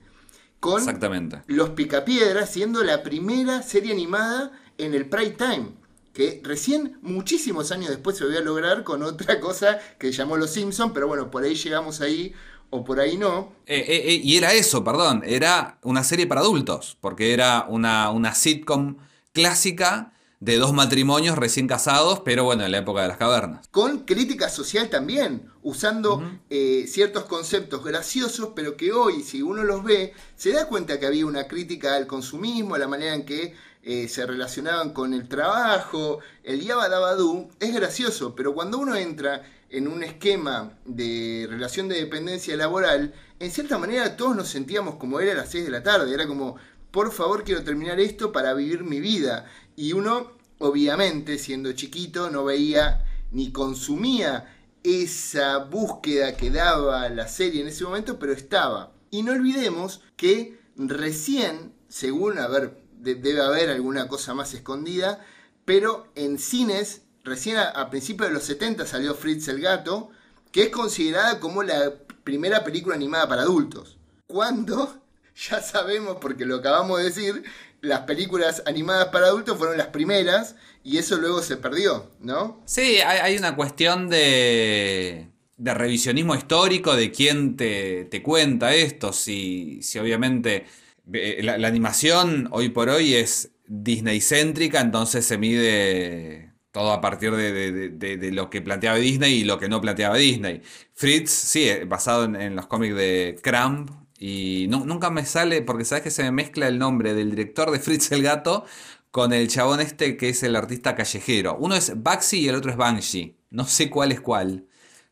[0.61, 1.43] Con Exactamente.
[1.47, 5.69] Los Picapiedras siendo la primera serie animada en el prime time
[6.12, 10.51] que recién muchísimos años después se volvió a lograr con otra cosa que llamó Los
[10.51, 12.33] Simpsons, pero bueno, por ahí llegamos ahí
[12.71, 13.53] o por ahí no.
[13.67, 18.11] Eh, eh, eh, y era eso, perdón, era una serie para adultos, porque era una,
[18.11, 18.97] una sitcom
[19.33, 23.66] clásica de dos matrimonios recién casados, pero bueno, en la época de las cavernas.
[23.70, 26.38] Con crítica social también, usando uh -huh.
[26.51, 31.07] eh, ciertos conceptos graciosos, pero que hoy, si uno los ve, se da cuenta que
[31.07, 35.29] había una crítica al consumismo, a la manera en que eh, se relacionaban con el
[35.29, 41.88] trabajo, el Yaba Dabadú, es gracioso, pero cuando uno entra en un esquema de relación
[41.88, 45.70] de dependencia laboral, en cierta manera todos nos sentíamos como era a las 6 de
[45.70, 46.57] la tarde, era como,
[46.90, 49.46] por favor quiero terminar esto para vivir mi vida.
[49.77, 57.61] Y uno, obviamente, siendo chiquito, no veía ni consumía esa búsqueda que daba la serie
[57.61, 58.93] en ese momento, pero estaba.
[59.11, 65.25] Y no olvidemos que recién, según, a ver, debe haber alguna cosa más escondida,
[65.65, 70.11] pero en cines, recién a, a principios de los 70 salió Fritz el Gato,
[70.53, 71.93] que es considerada como la
[72.25, 73.99] primera película animada para adultos.
[74.27, 75.01] Cuando,
[75.35, 77.45] ya sabemos, porque lo acabamos de decir,
[77.87, 82.62] las películas animadas para adultos fueron las primeras y eso luego se perdió, ¿no?
[82.66, 89.81] Sí, hay, una cuestión de, de, revisionismo histórico de quién te, te cuenta esto, si,
[89.83, 90.66] si obviamente
[91.07, 97.35] la, la, animación hoy por hoy es Disney céntrica, entonces se mide todo a partir
[97.35, 100.61] de, de, lo que planteaba Disney y lo que no planteaba Disney.
[100.92, 106.05] Fritz, sí, basado en, en los cómics de Cramp, y nunca me sale, porque sabes
[106.05, 108.64] que se me mezcla el nombre del director de Fritz el Gato
[109.11, 111.57] con el chabón este que es el artista callejero.
[111.59, 113.37] Uno es Baxi y el otro es Banshee.
[113.50, 114.66] No sé cuál es cuál.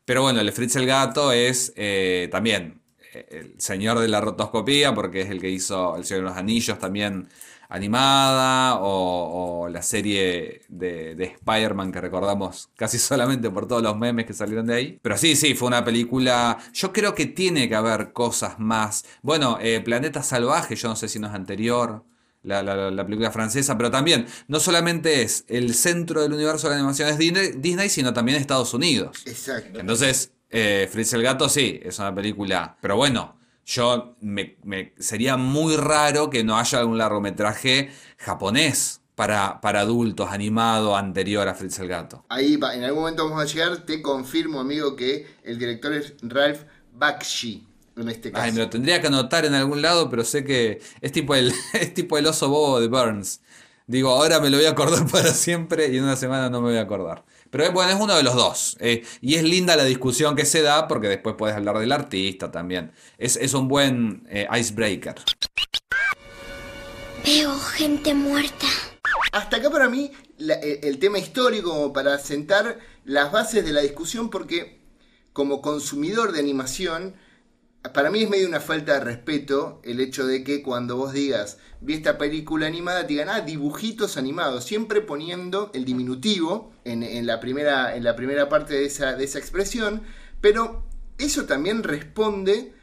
[0.05, 2.81] Pero bueno, el de Fritz el Gato es eh, también
[3.29, 6.79] el señor de la rotoscopía, porque es el que hizo El Señor de los Anillos
[6.79, 7.29] también
[7.69, 13.97] animada, o, o la serie de, de Spider-Man que recordamos casi solamente por todos los
[13.97, 14.99] memes que salieron de ahí.
[15.01, 16.57] Pero sí, sí, fue una película.
[16.73, 19.05] Yo creo que tiene que haber cosas más.
[19.21, 22.03] Bueno, eh, Planeta Salvaje, yo no sé si no es anterior.
[22.43, 26.75] La, la, la, película francesa, pero también no solamente es el centro del universo de
[26.75, 29.23] la animación es Disney, Disney sino también Estados Unidos.
[29.25, 29.79] Exacto.
[29.79, 35.37] Entonces, eh, Fritz el Gato sí, es una película, pero bueno, yo me, me, sería
[35.37, 41.79] muy raro que no haya algún largometraje japonés para, para adultos animado anterior a Fritz
[41.79, 42.25] el Gato.
[42.29, 46.61] Ahí en algún momento vamos a llegar, te confirmo amigo que el director es Ralph
[46.93, 47.67] Bakshi.
[47.97, 48.43] En este caso.
[48.43, 51.53] Ay, me lo tendría que anotar en algún lado, pero sé que es tipo el,
[51.73, 53.39] es tipo el oso bobo de Burns.
[53.87, 56.69] digo, ahora me lo voy a acordar para siempre y en una semana no me
[56.69, 57.23] voy a acordar.
[57.55, 58.75] Pero bueno, es uno de los dos.
[58.81, 62.51] Eh, y es linda la discusión que se da porque después puedes hablar del artista
[62.51, 62.91] también.
[63.17, 65.15] Es, es un buen eh, icebreaker.
[67.23, 68.67] Veo gente muerta.
[69.31, 74.29] Hasta acá para mí el, tema histórico como para sentar las bases de la discusión
[74.29, 74.81] porque
[75.31, 77.15] como consumidor de animación
[77.93, 81.57] para mí es medio una falta de respeto el hecho de que cuando vos digas
[81.81, 87.39] vi esta película animada te digan ah dibujitos animados siempre poniendo el diminutivo en, la,
[87.39, 90.03] primera, en la primera parte de esa, de esa expresión
[90.41, 90.85] pero
[91.17, 92.73] eso también responde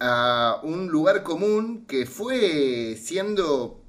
[0.00, 3.82] a un lugar común que fue siendo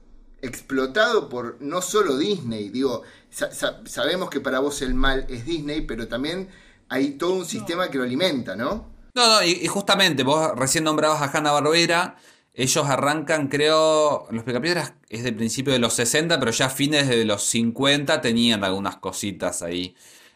[0.43, 6.09] explotado por no solo Disney, digo, sabemos que para vos el mal es Disney, pero
[6.09, 6.49] también
[6.89, 8.92] hay todo un sistema que lo alimenta, ¿no?
[9.15, 12.15] No, no, y, justamente, vos recién nombrabas a Hanna Barbera,
[12.53, 17.07] ellos arrancan, creo, Los Picapiedras es del principio de los 60, pero ya a fines
[17.07, 19.95] de los 50 tenían algunas cositas ahí.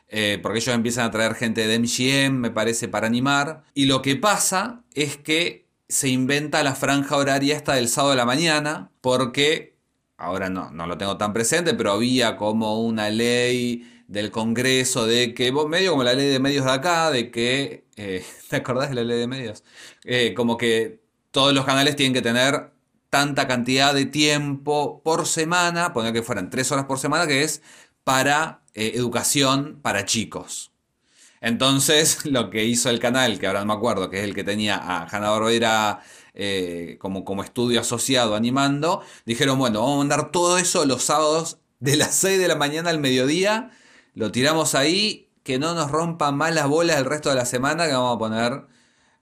[0.10, 3.64] Eh, porque ellos empiezan a traer gente de MGM, me parece, para animar.
[3.74, 8.18] Y lo que pasa es que se inventa la franja horaria esta del sábado de
[8.18, 9.76] la mañana, porque
[10.18, 15.34] ahora no, no lo tengo tan presente, pero había como una ley del Congreso de
[15.34, 18.96] que, medio como la ley de medios de acá, de que, eh, ¿te acordás de
[18.96, 19.64] la ley de medios?
[20.04, 22.72] Eh, como que todos los canales tienen que tener
[23.10, 27.62] tanta cantidad de tiempo por semana, poner que fueran tres horas por semana, que es
[28.04, 30.72] para eh, educación para chicos.
[31.42, 34.44] Entonces, lo que hizo el canal, que ahora no me acuerdo, que es el que
[34.44, 36.02] tenía a Hanna Barbera
[37.00, 41.96] como, como estudio asociado animando, dijeron, bueno, vamos a mandar todo eso los sábados de
[41.96, 43.72] las 6 de la mañana al mediodía,
[44.18, 47.86] lo tiramos ahí, que no nos rompan más las bolas el resto de la semana,
[47.86, 48.66] que vamos a poner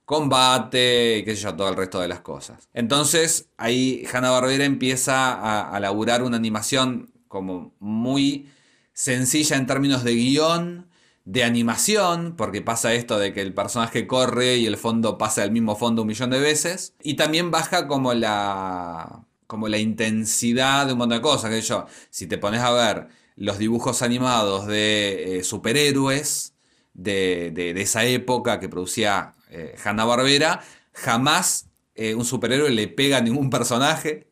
[0.06, 2.70] combate y qué sé yo, todo el resto de las cosas.
[2.74, 8.50] Entonces ahí Hanna Barbera empieza a, a laburar una animación como muy
[8.94, 10.88] sencilla en términos de guion,
[11.26, 15.52] de animación, porque pasa esto de que el personaje corre y el fondo pasa el
[15.52, 16.96] mismo fondo un millón de veces.
[17.04, 21.50] Y también baja como la, como la intensidad de un montón de cosas.
[21.50, 26.54] Que yo, si te pones a ver los dibujos animados de eh, superhéroes
[26.94, 33.18] de, de, esa época que producía eh, Hanna Barbera, jamás eh, un superhéroe le pega
[33.18, 34.30] a ningún personaje.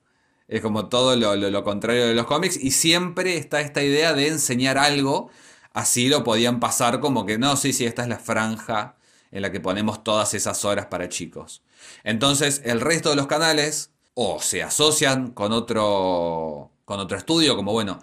[0.47, 2.57] Es como todo lo, lo contrario de los cómics.
[2.57, 5.31] Y siempre está esta idea de enseñar algo
[5.73, 8.95] Así lo podían pasar como que no, sí, sí, esta es la franja
[9.31, 11.63] en la que ponemos todas esas horas para chicos.
[12.03, 17.71] Entonces el resto de los canales o se asocian con otro, con otro estudio, como
[17.73, 17.99] bueno,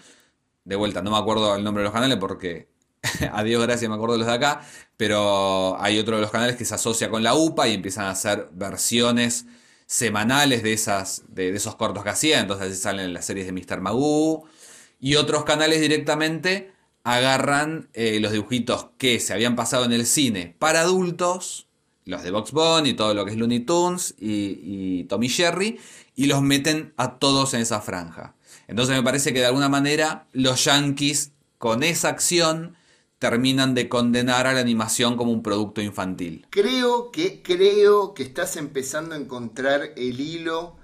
[0.64, 2.68] de vuelta, no me acuerdo el nombre de los canales porque
[3.32, 4.60] a Dios gracias me acuerdo de los de acá,
[4.96, 8.10] pero hay otro de los canales que se asocia con la UPA y empiezan a
[8.10, 9.46] hacer versiones
[9.86, 13.80] semanales de, esas, de, esos cortos que hacían, entonces salen las series de Mr.
[13.80, 14.44] Magoo
[15.00, 20.54] y otros canales directamente agarran eh, los dibujitos que se habían pasado en el cine
[20.58, 21.66] para adultos,
[22.04, 25.80] los de Box Bunny y todo lo que es Looney Tunes y, Tommy Jerry,
[26.14, 28.34] y los meten a todos en esa franja.
[28.70, 32.76] Entonces me parece que de alguna manera los yankees con esa acción
[33.18, 36.46] terminan de condenar a la animación como un producto infantil.
[36.50, 40.76] Creo que, creo que estás empezando a encontrar el hilo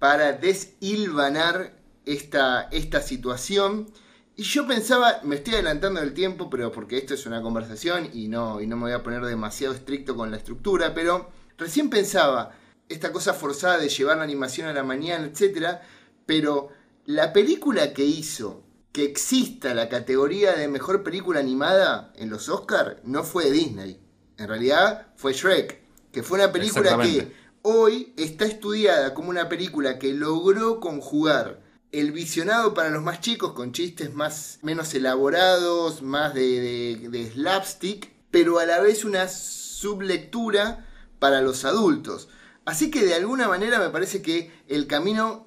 [0.00, 3.86] para deshilvanar esta, esta situación
[4.34, 8.26] y yo pensaba, me estoy adelantando el tiempo, pero porque esto es una conversación y
[8.26, 12.56] no, y no me voy a poner demasiado estricto con la estructura, pero recién pensaba,
[12.88, 15.78] esta cosa forzada de llevar la animación a la mañana, etc.
[16.26, 16.70] Pero
[17.10, 22.98] la película que hizo que exista la categoría de mejor película animada en los Oscars
[23.02, 24.00] no fue de Disney.
[24.36, 25.80] En realidad fue Shrek,
[26.12, 32.12] que fue una película que hoy está estudiada como una película que logró conjugar el
[32.12, 38.60] visionado para los más chicos con chistes más menos elaborados, más de, de, slapstick, pero
[38.60, 40.86] a la vez una sublectura
[41.18, 42.28] para los adultos.
[42.64, 45.44] Así que de alguna manera me parece que el camino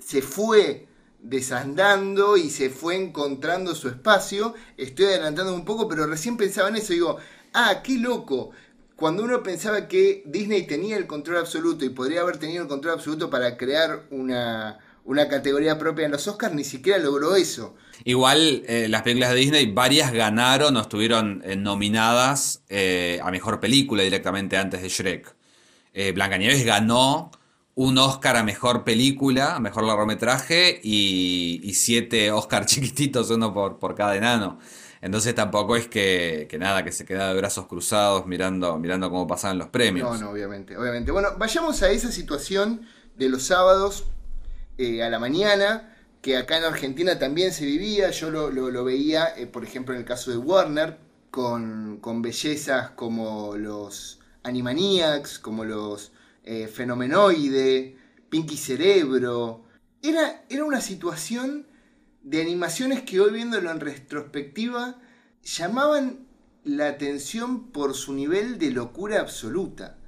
[0.00, 0.87] se fue
[1.20, 4.54] desandando y se fue encontrando su espacio.
[4.76, 6.92] Estoy adelantando un poco, pero recién pensaba en eso.
[6.92, 7.18] Digo,
[7.54, 8.50] ah, qué loco.
[8.96, 12.94] Cuando uno pensaba que Disney tenía el control absoluto y podría haber tenido el control
[12.94, 17.76] absoluto para crear una, una categoría propia en los Oscars, ni siquiera logró eso.
[18.04, 23.60] Igual eh, las películas de Disney, varias ganaron o estuvieron eh, nominadas eh, a Mejor
[23.60, 25.36] Película directamente antes de Shrek.
[26.14, 27.32] Blancanieves ganó
[27.80, 34.16] un Oscar a Mejor Película, Mejor Largometraje y, siete Oscar chiquititos, uno por, por cada
[34.16, 34.58] enano.
[35.00, 39.26] Entonces tampoco es que, que, nada, que se queda de brazos cruzados mirando, mirando cómo
[39.28, 40.10] pasaban los premios.
[40.10, 41.10] No, no, obviamente, obviamente.
[41.12, 42.82] Bueno, vayamos a esa situación
[43.16, 44.04] de los sábados
[44.78, 48.84] eh, a la mañana que acá en Argentina también se vivía, yo lo, lo- lo
[48.84, 50.98] veía, eh, por ejemplo, en el caso de Warner,
[51.30, 56.12] con, con bellezas como los Animaniacs, como los
[56.48, 57.94] eh, Fenomenoide,
[58.30, 59.64] Pinky Cerebro.
[60.02, 61.66] Era, era una situación
[62.22, 64.98] de animaciones que hoy viéndolo en retrospectiva
[65.42, 66.26] llamaban
[66.64, 69.98] la atención por su nivel de locura absoluta.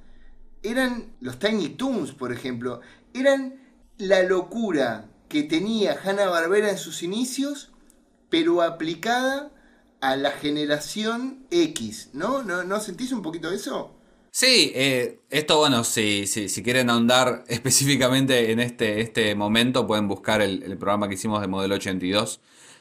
[0.63, 2.81] Eran los Tiny Toons, por ejemplo,
[3.13, 3.61] eran
[3.99, 7.71] la locura que tenía Hanna Barbera en sus inicios,
[8.31, 9.51] pero aplicada
[10.01, 12.41] a la generación X, ¿no?
[12.41, 14.00] ¿No, ¿no sentís un poquito eso?
[14.33, 20.07] Sí, eh, esto bueno, si, si, si quieren ahondar específicamente en este, este momento, pueden
[20.07, 22.39] buscar el, programa que hicimos de Modelo 82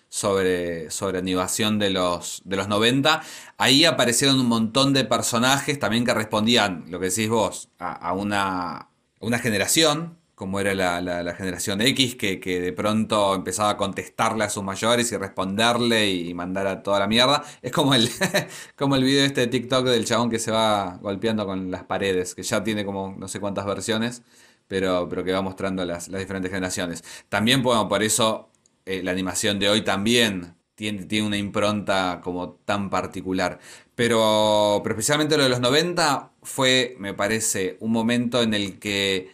[0.09, 3.23] sobre, sobre animación de los, de los 90.
[3.59, 8.13] Ahí aparecieron un montón de personajes también que respondían, lo que decís vos, a, a
[8.13, 13.77] una, una generación, como era la, la- generación X, que, que de pronto empezaba a
[13.77, 17.45] contestarle a sus mayores y responderle y mandar a toda la mierda.
[17.61, 18.09] Es como el,
[18.77, 22.35] como el video este de TikTok del chabón que se va golpeando con las paredes,
[22.35, 24.23] que ya tiene como no sé cuántas versiones,
[24.69, 27.05] pero, pero que va mostrando las, las diferentes generaciones.
[27.29, 28.49] También, bueno, por eso
[28.87, 33.59] eh, la animación de hoy también tiene, tiene una impronta como tan particular.
[33.95, 39.31] Pero, pero especialmente lo de los 90 fue, me parece, un momento en el que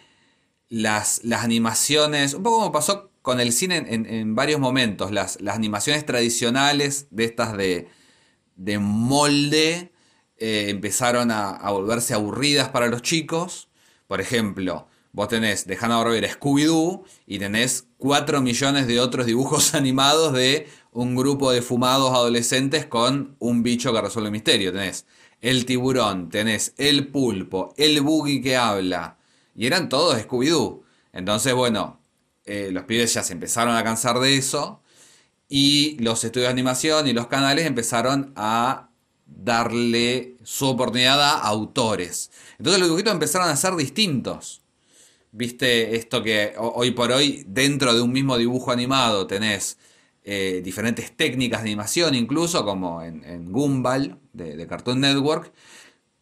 [0.68, 5.40] las, las animaciones, un poco como pasó con el cine en, en- varios momentos, las,
[5.40, 7.88] las animaciones tradicionales de estas de,
[8.56, 9.92] de molde
[10.38, 13.68] eh, empezaron a, a volverse aburridas para los chicos.
[14.06, 20.32] Por ejemplo, vos tenés de Hanna-Barbera Scooby-Doo y tenés 4 millones de otros dibujos animados
[20.32, 24.72] de un grupo de fumados adolescentes con un bicho que resuelve el misterio.
[24.72, 25.06] Tenés
[25.40, 29.18] el tiburón, tenés el pulpo, el buggy que habla.
[29.56, 30.82] Y eran todos Scooby-Doo.
[31.12, 32.00] Entonces, bueno,
[32.44, 34.82] eh, los pibes ya se empezaron a cansar de eso.
[35.48, 38.90] Y los estudios de animación y los canales empezaron a
[39.26, 42.30] darle su oportunidad a autores.
[42.58, 44.62] Entonces los dibujitos empezaron a ser distintos.
[45.32, 49.78] Viste esto que ho- hoy por hoy dentro de un mismo dibujo animado tenés
[50.24, 55.52] eh, diferentes técnicas de animación, incluso como en, Gumball de, de Cartoon Network.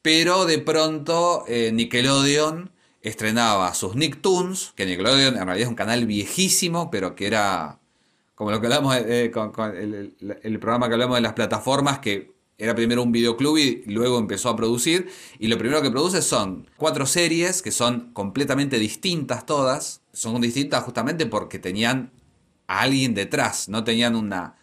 [0.03, 2.71] Pero de pronto eh, Nickelodeon
[3.09, 7.79] estrenaba sus Nicktoons, que Nickelodeon en realidad es un canal viejísimo, pero que era
[8.35, 12.35] como lo que hablamos eh, con, con el programa que hablamos de las plataformas, que
[12.57, 15.11] era primero un videoclub y luego empezó a producir.
[15.39, 20.03] Y lo primero que produce son cuatro series que son completamente distintas todas.
[20.13, 22.13] Son distintas justamente porque tenían
[22.67, 24.57] a alguien detrás, no tenían una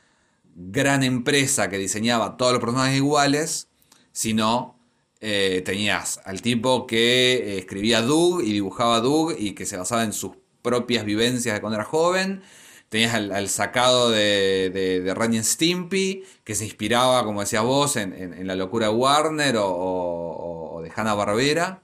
[0.56, 3.68] gran empresa que diseñaba todos los personajes iguales,
[4.12, 4.76] sino
[5.22, 10.04] eh, tenías al tipo que eh, escribía Doug y dibujaba Doug y que se basaba
[10.04, 10.32] en sus
[10.62, 12.42] propias vivencias de cuando era joven.
[12.90, 18.48] Tenías al, sacado de, de, de Stimpy, que se inspiraba, como decías vos, en, en-
[18.48, 21.82] la locura de Warner o, de Hanna Barbera.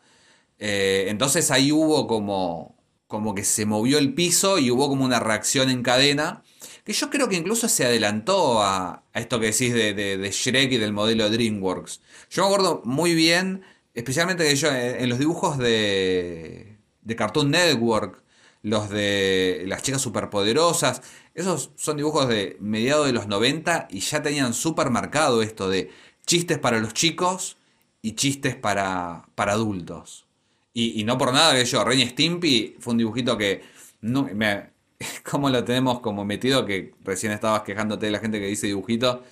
[0.60, 2.76] entonces ahí hubo como,
[3.08, 6.44] como que se movió el piso y hubo como una reacción en cadena,
[6.88, 10.94] que yo creo que incluso se adelantó a, esto que decís de, Shrek y del
[10.94, 12.00] modelo de DreamWorks.
[12.30, 13.62] Yo me acuerdo muy bien,
[13.94, 18.24] especialmente que yo en, en los dibujos de, de Cartoon Network,
[18.62, 21.02] los de las chicas superpoderosas,
[21.36, 25.92] esos son dibujos de mediados de los 90 y ya tenían súper marcado esto de
[26.26, 27.58] chistes para los chicos
[28.02, 30.26] y chistes para, para adultos.
[30.74, 33.62] Y, y no por nada que yo, Ren y Stimpy fue un dibujito que
[34.00, 34.77] no, me,
[35.30, 39.24] como lo tenemos como metido que recién estabas quejándote de la gente que dice dibujito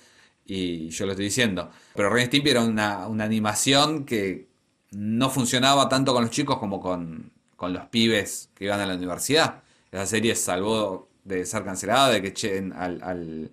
[0.44, 1.70] y yo lo estoy diciendo.
[1.94, 4.48] Pero Ren Stimpy era una, una animación que
[4.92, 8.94] no funcionaba tanto con los chicos como con, con los pibes que iban a la
[8.94, 9.62] universidad.
[9.90, 13.50] Esa serie salvó de ser cancelada, de que echen al, al,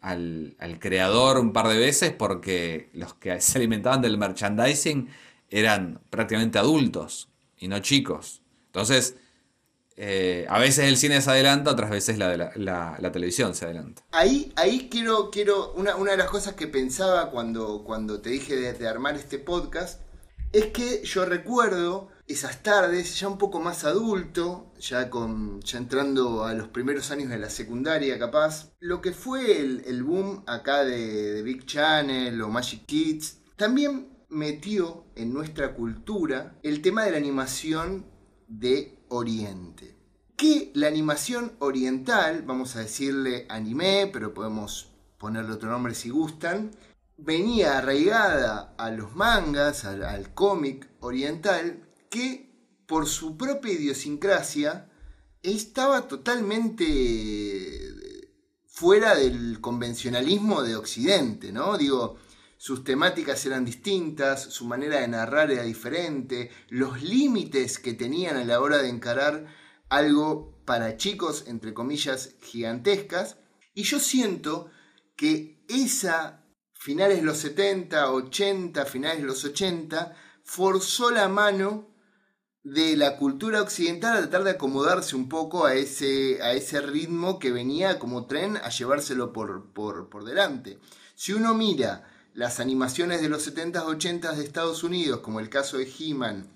[0.00, 5.08] al, al creador un par de veces porque los que se alimentaban del merchandising
[5.50, 8.42] eran prácticamente adultos y no chicos.
[8.66, 9.16] Entonces,
[9.98, 14.02] eh, a veces el cine se adelanta, otras veces la, la, televisión se adelanta.
[14.12, 18.56] Ahí, ahí quiero, quiero una, una de las cosas que pensaba cuando, cuando te dije
[18.56, 20.02] de, armar este podcast,
[20.52, 26.44] es que yo recuerdo esas tardes, ya un poco más adulto, ya, con, ya entrando
[26.44, 30.84] a los primeros años de la secundaria capaz, lo que fue el, el boom acá
[30.84, 37.16] de Big Channel o Magic Kids, también metió en nuestra cultura el tema de la
[37.16, 38.04] animación
[38.48, 39.96] de Oriente.
[40.36, 44.88] Que la animación oriental, vamos a decirle anime, pero podemos
[45.18, 46.72] ponerle otro nombre si gustan,
[47.16, 52.50] venía arraigada a los mangas, al, cómic oriental, que
[52.86, 54.90] por su propia idiosincrasia
[55.42, 57.96] estaba totalmente
[58.66, 61.78] fuera del convencionalismo de Occidente, ¿no?
[61.78, 62.16] Digo,
[62.56, 68.44] sus temáticas eran distintas, su manera de narrar era diferente, los límites que tenían a
[68.44, 69.46] la hora de encarar
[69.88, 73.38] algo para chicos, entre comillas, gigantescas.
[73.74, 74.70] Y yo siento
[75.16, 81.96] que esa, finales de los 70, 80, finales de los 80, forzó la mano
[82.66, 87.38] de la cultura occidental a tratar de acomodarse un poco a ese, a ese ritmo
[87.38, 90.80] que venía como tren a llevárselo por, por, delante.
[91.14, 95.78] Si uno mira las animaciones de los 70s, 80s de Estados Unidos, como el caso
[95.78, 96.46] de He-Man,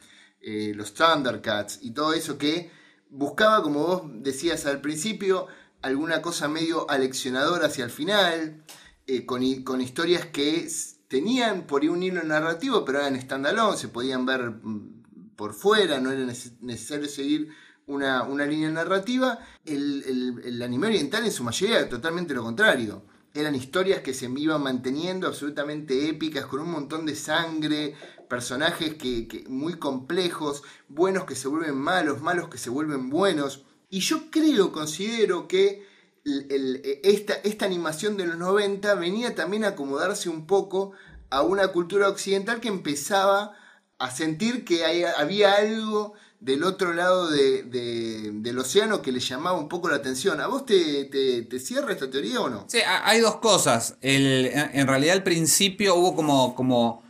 [0.43, 2.70] eh, los Thundercats y todo eso que
[3.09, 5.49] buscaba, como vos decías al principio,
[5.83, 8.62] alguna cosa medio aleccionadora hacia el final,
[9.07, 10.68] eh, con, con, historias que
[11.09, 16.12] tenían por un hilo narrativo, pero eran standalone, se podían ver mm, por fuera, no
[16.12, 17.51] era necesario seguir
[17.87, 19.39] una, línea narrativa.
[19.64, 23.03] El, anime oriental en su mayoría totalmente lo contrario.
[23.33, 27.95] Eran historias que se iban manteniendo absolutamente épicas, con un montón de sangre,
[28.28, 33.64] personajes que, muy complejos, buenos que se vuelven malos, malos que se vuelven buenos.
[33.89, 35.87] Y yo creo, considero que
[37.03, 40.93] esta, esta animación de los 90 venía también a acomodarse un poco
[41.31, 43.57] a una cultura occidental que empezaba
[43.99, 49.88] a sentir que había algo del otro lado del océano que le llamaba un poco
[49.88, 50.41] la atención.
[50.41, 52.64] ¿A vos te, te, cierra esta teoría o no?
[52.66, 53.97] Sí, hay dos cosas.
[54.01, 56.55] en realidad al principio hubo como...
[56.55, 57.03] como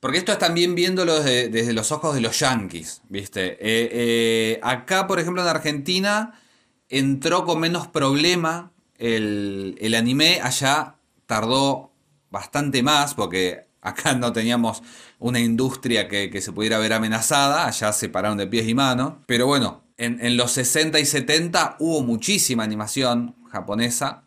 [0.00, 3.54] porque esto es también viéndolo desde, los ojos de los yankees, ¿viste?
[3.54, 6.40] Eh, eh, acá, por ejemplo, en Argentina
[6.88, 10.40] entró con menos problema el, el anime.
[10.40, 10.94] Allá
[11.26, 11.90] tardó
[12.30, 14.82] bastante más porque acá no teníamos
[15.18, 19.14] una industria que, se pudiera ver amenazada, allá se pararon de pies y manos.
[19.26, 24.24] Pero bueno, en, los 60 y 70 hubo muchísima animación japonesa.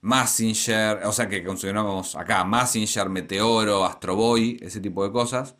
[0.00, 5.56] Massinger, o sea que consideramos acá Massinger, Meteoro, Astro Boy, ese tipo de cosas.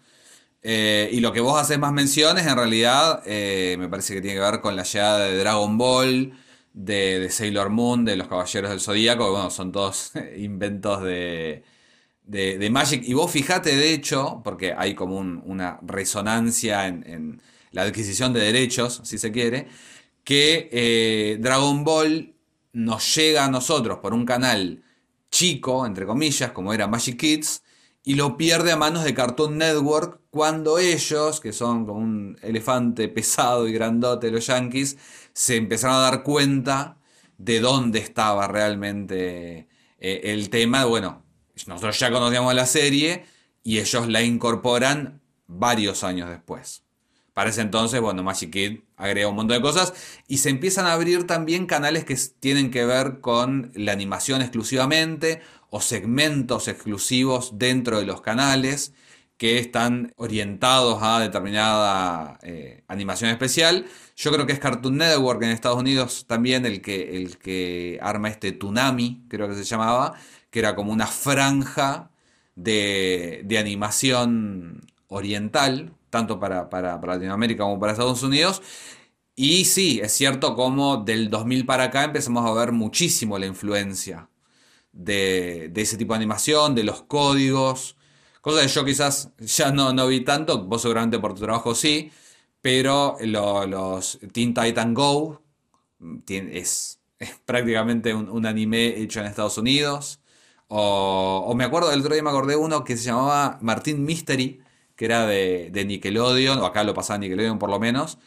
[0.63, 4.37] Eh, y lo que vos haces más menciones, en realidad, eh, me parece que tiene
[4.37, 6.33] que ver con la llegada de Dragon Ball,
[6.73, 11.65] de, de Sailor Moon, de los Caballeros del Zodíaco, bueno, son todos inventos de,
[12.29, 13.03] de, Magic.
[13.05, 19.03] Y vos fijate, de hecho, porque hay como una resonancia en, la adquisición de derechos,
[19.05, 19.69] si se quiere,
[20.25, 22.35] que eh, Dragon Ball
[22.73, 24.83] nos llega a nosotros por un canal
[25.31, 27.63] chico, entre comillas, como era Magic Kids,
[28.05, 33.09] y lo pierde a manos de Cartoon Network cuando ellos, que son como un elefante
[33.09, 34.97] pesado y grandote, los yankees,
[35.35, 36.99] se empezaron a dar cuenta
[37.37, 39.69] de dónde estaba realmente
[39.99, 40.87] eh, el tema.
[40.87, 41.28] Bueno,
[41.67, 43.25] nosotros ya conocíamos la serie
[43.65, 46.83] y ellos la incorporan varios años después.
[47.35, 49.95] Para ese entonces, bueno, Magic Kid agrega un montón de cosas
[50.27, 55.41] y se empiezan a abrir también canales que tienen que ver con la animación exclusivamente
[55.71, 58.93] o segmentos exclusivos dentro de los canales
[59.39, 63.87] que están orientados a determinada eh, animación especial.
[64.17, 68.29] Yo creo que es Cartoon Network en Estados Unidos también el que, el que arma
[68.29, 70.15] este Tsunami, creo que se llamaba,
[70.51, 72.11] que era como una franja
[72.57, 76.69] de, animación oriental, tanto para,
[77.01, 78.63] Latinoamérica como para Estados Unidos.
[79.37, 84.29] Y sí, es cierto como del 2000 para acá empezamos a ver muchísimo la influencia
[84.93, 87.98] de, ese tipo de animación, de los códigos,
[88.41, 92.11] cosas que yo quizás ya no, no vi tanto, vos seguramente por tu trabajo sí,
[92.61, 95.43] pero los Teen Titan Go
[96.29, 97.01] es,
[97.45, 100.21] prácticamente un, un, anime hecho en Estados Unidos.
[100.69, 104.61] O, me acuerdo, el otro día me acordé uno que se llamaba Martín Mystery,
[104.97, 108.19] que era de, Nickelodeon, o acá lo pasaba Nickelodeon por lo menos,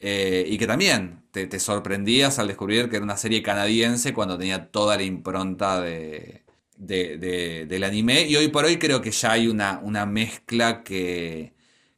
[0.00, 4.70] eh, y que también te, sorprendías al descubrir que era una serie canadiense cuando tenía
[4.70, 6.44] toda la impronta de,
[6.78, 8.22] del anime.
[8.22, 11.54] Y hoy por hoy creo que ya hay una, una mezcla que,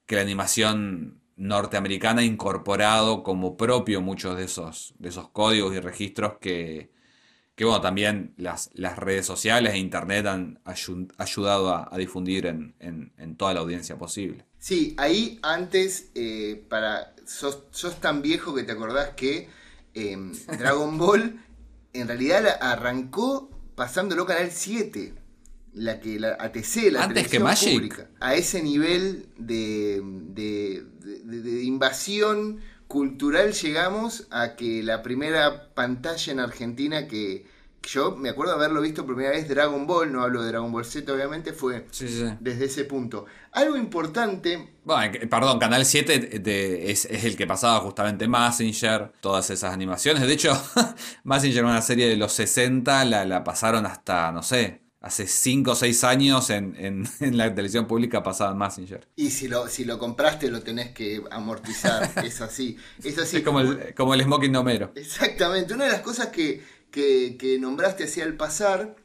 [0.06, 5.80] que la animación norteamericana ha incorporado como propio muchos de esos, de esos códigos y
[5.80, 6.90] registros que,
[7.54, 10.60] que bueno, también las, las redes sociales e internet han
[11.18, 14.44] ayudado a, difundir en, toda la audiencia posible.
[14.58, 17.70] Sí, ahí antes, eh, para sos,
[18.00, 19.48] tan viejo que te acordás que
[19.94, 21.40] em, Dragon Ball
[21.92, 23.50] en realidad arrancó
[23.80, 25.14] pasándolo Canal 7
[25.72, 27.72] la que la ATC, la Antes que Magic.
[27.72, 36.40] Pública, a ese nivel de, de, invasión cultural llegamos a que la primera pantalla en
[36.40, 37.46] Argentina que,
[37.82, 40.70] Yo me acuerdo de haberlo visto por primera vez Dragon Ball, no hablo de Dragon
[40.70, 42.24] Ball Z obviamente, fue Sí, sí.
[42.38, 43.24] desde ese punto.
[43.52, 49.12] Algo importante, Bueno, que- perdón, Canal 7 de- es, es el que pasaba justamente Massinger,
[49.20, 50.22] todas esas animaciones.
[50.26, 50.52] De hecho,
[51.24, 55.74] Massinger, una serie de los 60, la, la pasaron hasta, no sé, hace 5 o
[55.74, 59.08] 6 años en, en- en la televisión pública pasaban Massinger.
[59.16, 63.38] y si lo, si lo compraste lo tenés que amortizar, es así, es así.
[63.38, 64.92] Es como el, como el smoking de Homero.
[64.94, 68.96] Exactamente, una de las cosas que, que, nombraste así al pasar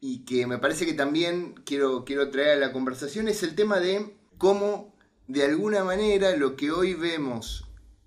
[0.00, 3.80] y que me parece que también quiero, quiero traer a la conversación es el tema
[3.80, 4.94] de cómo
[5.26, 7.66] de alguna manera lo que hoy vemos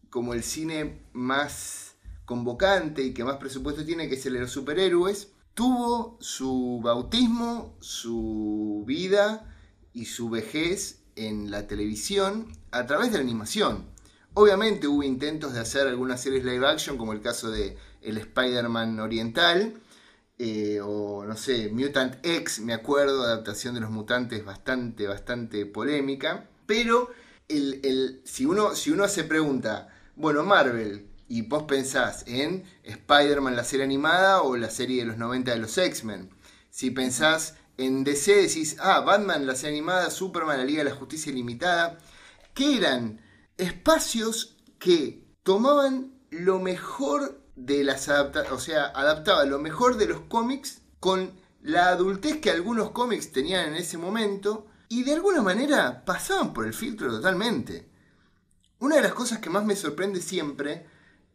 [0.10, 1.96] como el cine más
[2.26, 7.76] convocante y que más presupuesto tiene, que es el de los superhéroes, tuvo su bautismo,
[7.80, 9.56] su vida
[9.94, 13.86] y su vejez en la televisión a través de la animación.
[14.34, 19.00] Obviamente hubo intentos de hacer algunas series live action, como el caso de el Spider-Man
[19.00, 19.74] oriental,
[20.38, 26.48] eh, o no sé, Mutant X, me acuerdo, adaptación de los mutantes bastante, bastante polémica.
[26.66, 27.10] Pero
[27.48, 33.56] el, el- si, uno, si uno se pregunta, bueno, Marvel, y vos pensás en Spider-Man,
[33.56, 36.30] la serie animada, o la serie de los 90 de los X-Men.
[36.70, 40.96] Si pensás en DC, decís, ah, Batman, la serie animada, Superman, la Liga de la
[40.96, 41.98] Justicia Ilimitada,
[42.54, 43.22] que eran
[43.58, 50.22] espacios que tomaban lo mejor de las adaptaciones, o sea, adaptaban lo mejor de los
[50.22, 56.06] cómics con la adultez que algunos cómics tenían en ese momento y de alguna manera
[56.06, 57.90] pasaban por el filtro totalmente.
[58.80, 60.86] Una de las cosas que más me sorprende siempre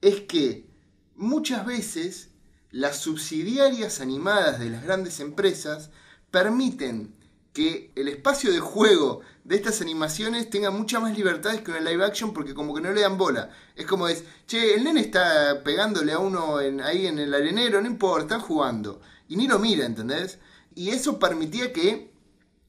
[0.01, 0.67] es que
[1.15, 2.31] muchas veces
[2.71, 5.91] las subsidiarias animadas de las grandes empresas
[6.31, 7.15] permiten
[7.55, 12.05] que el espacio de juego de estas animaciones tenga muchas más libertades que una live
[12.05, 13.51] action porque como que no le dan bola.
[13.77, 17.81] Es como es, che, el nene está pegándole a uno en- ahí en el arenero,
[17.81, 19.01] no importa, están jugando.
[19.29, 20.39] Y ni lo mira, ¿entendés?
[20.75, 22.13] Y eso permitía que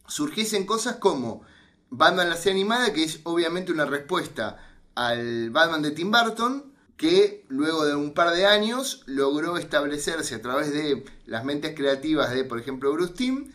[0.08, 1.42] surgiesen cosas como
[1.90, 4.58] Batman la serie animada, que es obviamente una respuesta
[4.96, 10.42] al Batman de Tim Burton, que luego de un par de años logró establecerse a
[10.42, 13.52] través de las mentes creativas de, por ejemplo, Bruce Timm,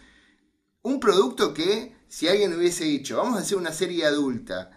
[0.83, 4.70] un producto que si alguien hubiese dicho, vamos a hacer una serie adulta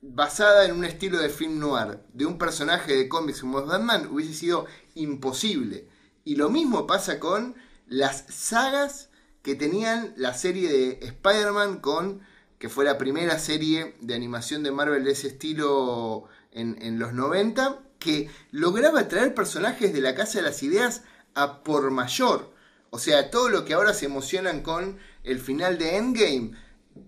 [0.00, 4.34] basada en un estilo de film noir de un personaje de cómics como Batman, hubiese
[4.34, 5.88] sido imposible.
[6.24, 7.54] Y lo mismo pasa con
[7.86, 9.08] las sagas
[9.42, 12.20] que tenían la serie de Spider-Man con
[12.58, 17.12] que fue la primera serie de animación de Marvel de ese estilo en, en los
[17.12, 21.02] 90, que lograba traer personajes de la Casa de las Ideas
[21.34, 22.54] a por mayor.
[22.90, 26.52] O sea, todo lo que ahora se emocionan con el final de Endgame.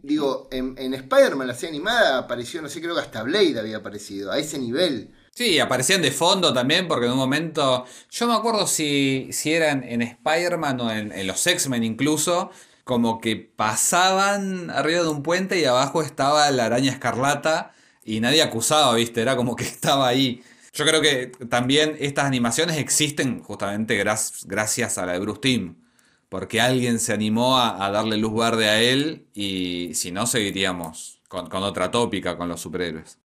[0.02, 4.32] Digo, en, Spider-Man, la serie animada, apareció, no sé, creo que hasta Blade había aparecido,
[4.32, 5.14] a ese nivel.
[5.30, 7.84] Sí, aparecían de fondo también, porque en un momento.
[8.10, 12.50] Yo me acuerdo si, si eran en Spider-Man o en, en los X-Men incluso.
[12.84, 18.42] Como que pasaban arriba de un puente y abajo estaba la araña escarlata y nadie
[18.42, 19.20] acusaba, ¿viste?
[19.20, 20.42] Era como que estaba ahí.
[20.72, 25.85] Yo creo que también estas animaciones existen justamente gracias a la de Bruce Timm.
[26.28, 31.20] Porque alguien se animó a, a darle luz verde a él y si no seguiríamos
[31.28, 33.18] con, con otra tópica con los superhéroes.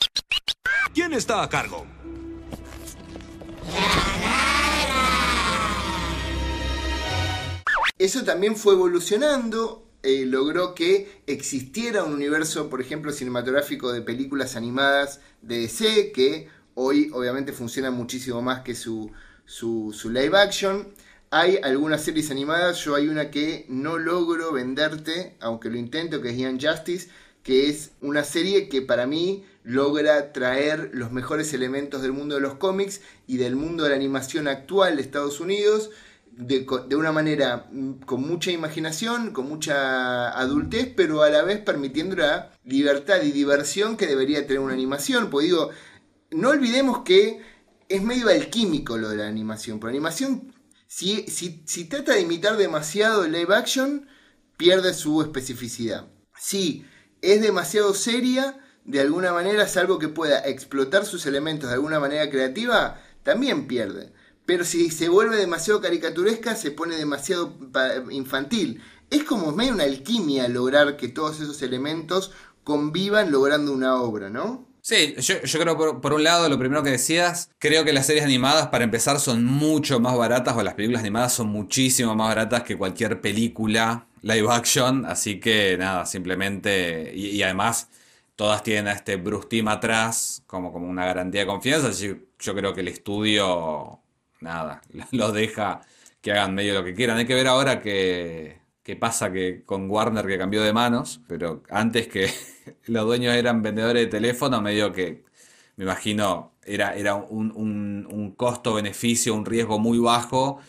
[0.93, 1.85] ¿Quién está a cargo?
[7.97, 14.55] Eso también fue evolucionando, eh, logró que existiera un universo, por ejemplo, cinematográfico de películas
[14.55, 19.11] animadas de DC, que hoy obviamente funciona muchísimo más que su,
[19.45, 20.87] su, su live action.
[21.33, 26.31] Hay algunas series animadas, yo hay una que no logro venderte, aunque lo intento, que
[26.31, 27.09] es Young Justice,
[27.41, 32.41] que es una serie que para mí logra traer los mejores elementos del mundo de
[32.41, 35.91] los cómics y del mundo de la animación actual de Estados Unidos
[36.31, 36.65] de,
[36.97, 42.51] una manera mm, con mucha imaginación, con mucha adultez, pero a la vez permitiendo la
[42.65, 45.29] libertad y diversión que debería tener una animación.
[45.29, 45.69] Pues digo,
[46.31, 47.41] no olvidemos que
[47.87, 49.79] es medio alquímico lo de la animación.
[49.79, 50.50] Por animación,
[50.91, 51.25] si,
[51.65, 54.09] si, trata de imitar demasiado el live action,
[54.57, 56.11] pierde su especificidad.
[56.37, 56.85] Si
[57.21, 62.29] es demasiado seria, de alguna manera, salvo que pueda explotar sus elementos de alguna manera
[62.29, 64.11] creativa, también pierde.
[64.45, 67.57] Pero si se vuelve demasiado caricaturesca, se pone demasiado
[68.09, 68.83] infantil.
[69.09, 72.33] Es como medio una alquimia lograr que todos esos elementos
[72.65, 74.67] convivan logrando una obra, ¿no?
[74.81, 78.07] Sí, yo, yo creo por, por un lado, lo primero que decías, creo que las
[78.07, 82.29] series animadas para empezar son mucho más baratas o las películas animadas son muchísimo más
[82.29, 87.89] baratas que cualquier película live action, así que nada, simplemente, y, además
[88.35, 92.55] todas tienen a este Bruce atrás como, como una garantía de confianza, así que yo
[92.55, 93.99] creo que el estudio,
[94.39, 95.81] nada, lo deja
[96.21, 97.17] que hagan medio lo que quieran.
[97.17, 101.63] Hay que ver ahora que, qué pasa que con Warner que cambió de manos, pero
[101.69, 102.31] antes que
[102.85, 105.25] los dueños eran vendedores de teléfono, medio que,
[105.75, 110.59] me imagino, era, era un, un, un costo-beneficio, un riesgo muy bajo,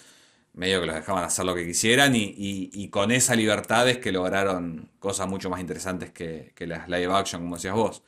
[0.55, 3.99] medio que los dejaban hacer lo que quisieran y, y, y, con esa libertad es
[3.99, 8.03] que lograron cosas mucho más interesantes que, que las live action, como decías vos.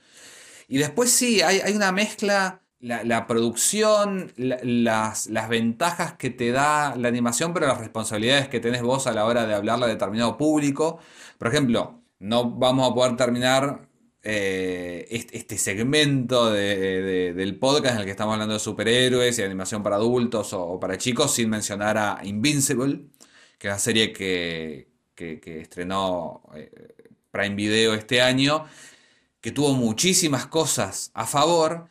[0.68, 6.94] Y después sí, hay, hay una mezcla la, producción, las, las, ventajas que te da
[6.96, 10.36] la animación, pero las responsabilidades que tenés vos a la hora de hablarle a determinado
[10.36, 10.98] público.
[11.38, 13.88] Por ejemplo, no vamos a poder terminar
[14.22, 19.96] eh, este, segmento del podcast en el que estamos hablando de superhéroes y animación para
[19.96, 23.06] adultos o, para chicos sin mencionar a Invincible,
[23.58, 26.70] que es una serie que, que, estrenó eh,
[27.30, 28.66] Prime Video este año,
[29.40, 31.88] que tuvo muchísimas cosas a favor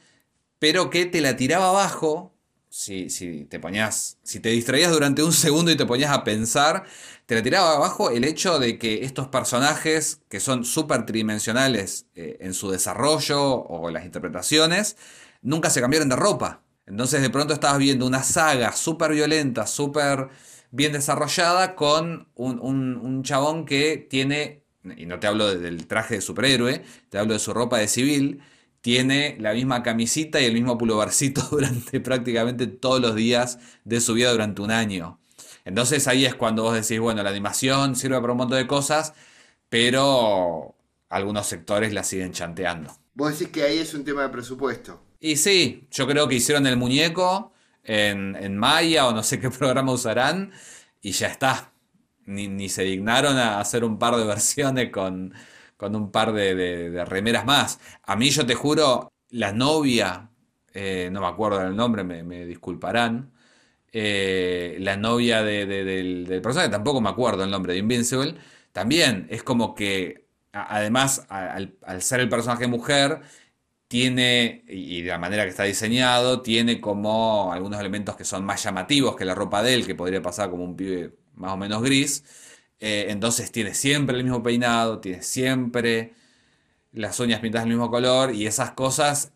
[0.64, 2.34] pero que te la tiraba abajo.
[2.70, 6.86] Si, si, te ponías, si te distraías durante un segundo y te ponías a pensar,
[7.26, 12.38] te la tiraba abajo el hecho de que estos personajes, que son súper tridimensionales eh,
[12.40, 14.96] en su desarrollo o las interpretaciones,
[15.42, 16.64] nunca se cambiaron de ropa.
[16.86, 20.30] Entonces de pronto estabas viendo una saga súper violenta, súper
[20.72, 24.64] bien desarrollada, con un, un, chabón que tiene,
[24.96, 28.42] y no te hablo del traje de superhéroe, te hablo de su ropa de civil,
[28.84, 34.14] tiene la misma camisita y el mismo pullovercito durante prácticamente todos los días de su
[34.14, 35.22] vida durante un año.
[35.64, 39.14] Entonces ahí es cuando vos decís, bueno, la animación sirve para un montón de cosas,
[39.70, 40.76] pero
[41.08, 42.94] algunos sectores la siguen chanteando.
[43.14, 45.02] Vos decís que ahí es un tema de presupuesto.
[45.22, 47.54] Y sí, yo creo que hicieron el muñeco
[47.86, 50.52] en, en Maya o no sé qué programa usarán
[51.02, 51.72] y ya está.
[52.26, 55.34] Ni, ni se dignaron a hacer un par de versiones con,
[55.84, 57.80] con un par de, remeras más.
[58.04, 60.30] A mí, yo te juro, la novia,
[60.74, 63.34] eh, no me acuerdo del nombre, me, disculparán.
[63.92, 68.36] Eh, la novia del, del, personaje, tampoco me acuerdo el nombre de Invincible.
[68.72, 73.22] También es como que, además, al, ser el personaje mujer,
[73.88, 78.64] tiene, y de la manera que está diseñado, tiene como algunos elementos que son más
[78.64, 81.84] llamativos que la ropa de él, que podría pasar como un pibe más o menos
[81.84, 82.24] gris.
[82.86, 86.16] Eh, entonces tiene siempre el mismo peinado, tiene siempre
[86.92, 89.32] las uñas pintadas del mismo color y esas cosas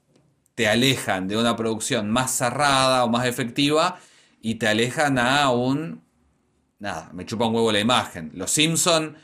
[0.54, 4.00] te alejan de una producción más cerrada o más efectiva
[4.42, 6.04] y te alejan a un...
[6.80, 8.32] Nada, me chupa un huevo la imagen.
[8.34, 9.16] Los Simpson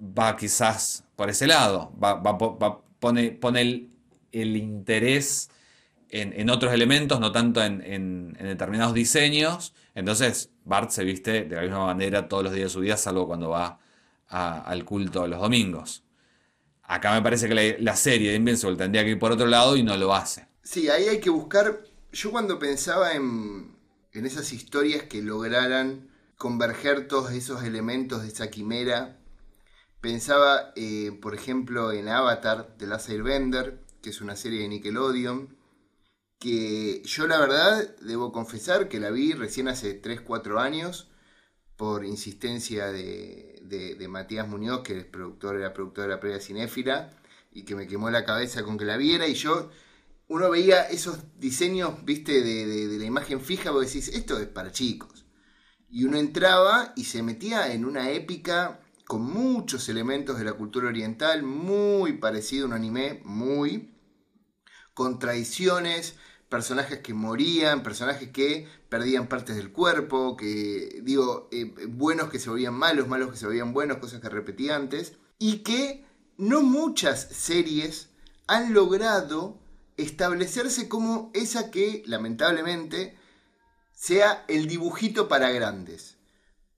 [0.00, 2.20] va quizás por ese lado, va,
[2.98, 3.60] pone, pone
[4.32, 5.50] el, interés
[6.10, 9.72] en, otros elementos, no tanto en, en determinados diseños.
[9.96, 13.26] Entonces, Bart se viste de la misma manera todos los días de su vida, salvo
[13.26, 13.80] cuando va
[14.28, 16.04] al culto los domingos.
[16.82, 19.82] Acá me parece que la, serie de Invincible tendría que ir por otro lado y
[19.82, 20.48] no lo hace.
[20.62, 21.82] Sí, ahí hay que buscar.
[22.12, 23.74] Yo cuando pensaba en,
[24.12, 29.16] esas historias que lograran converger todos esos elementos de esa quimera,
[30.02, 35.55] pensaba, eh, por ejemplo, en Avatar de Last Airbender, que es una serie de Nickelodeon,
[36.38, 41.08] que yo la verdad debo confesar que la vi recién hace 3-4 años
[41.76, 47.10] por insistencia de, de, Matías Muñoz, que es productor, era productor de la previa cinéfila,
[47.52, 49.70] y que me quemó la cabeza con que la viera, y yo,
[50.28, 54.72] uno veía esos diseños, viste, de, de la imagen fija, vos decís, esto es para
[54.72, 55.26] chicos.
[55.88, 60.88] Y uno entraba y se metía en una épica con muchos elementos de la cultura
[60.88, 63.94] oriental, muy parecido a un anime, muy,
[64.94, 66.16] con tradiciones,
[66.48, 72.50] personajes que morían, personajes que perdían partes del cuerpo, que digo, eh, buenos que se
[72.50, 76.04] volvían malos, malos que se volvían buenos, cosas que repetí antes, y que
[76.36, 78.10] no muchas series
[78.46, 79.58] han logrado
[79.96, 83.16] establecerse como esa que, lamentablemente,
[83.92, 86.16] sea el dibujito para grandes.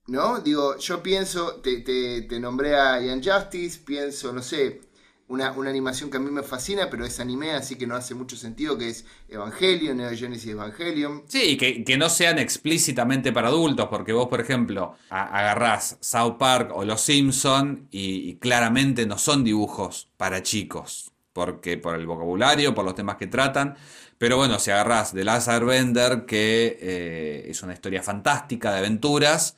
[0.07, 0.39] ¿No?
[0.39, 4.81] Digo, yo pienso, te, te, te nombré a Ian Justice, pienso, no sé,
[5.29, 8.35] una, animación que a mí me fascina, pero es anime, así que no hace mucho
[8.35, 11.23] sentido, que es Evangelion, Neo Genesis Evangelion.
[11.27, 16.71] Sí, que, que no sean explícitamente para adultos, porque vos, por ejemplo, agarrás South Park
[16.73, 22.85] o Los Simpson y, claramente no son dibujos para chicos, porque por el vocabulario, por
[22.85, 23.77] los temas que tratan.
[24.17, 29.55] Pero bueno, si agarrás The Last Airbender, que eh, es una historia fantástica de aventuras,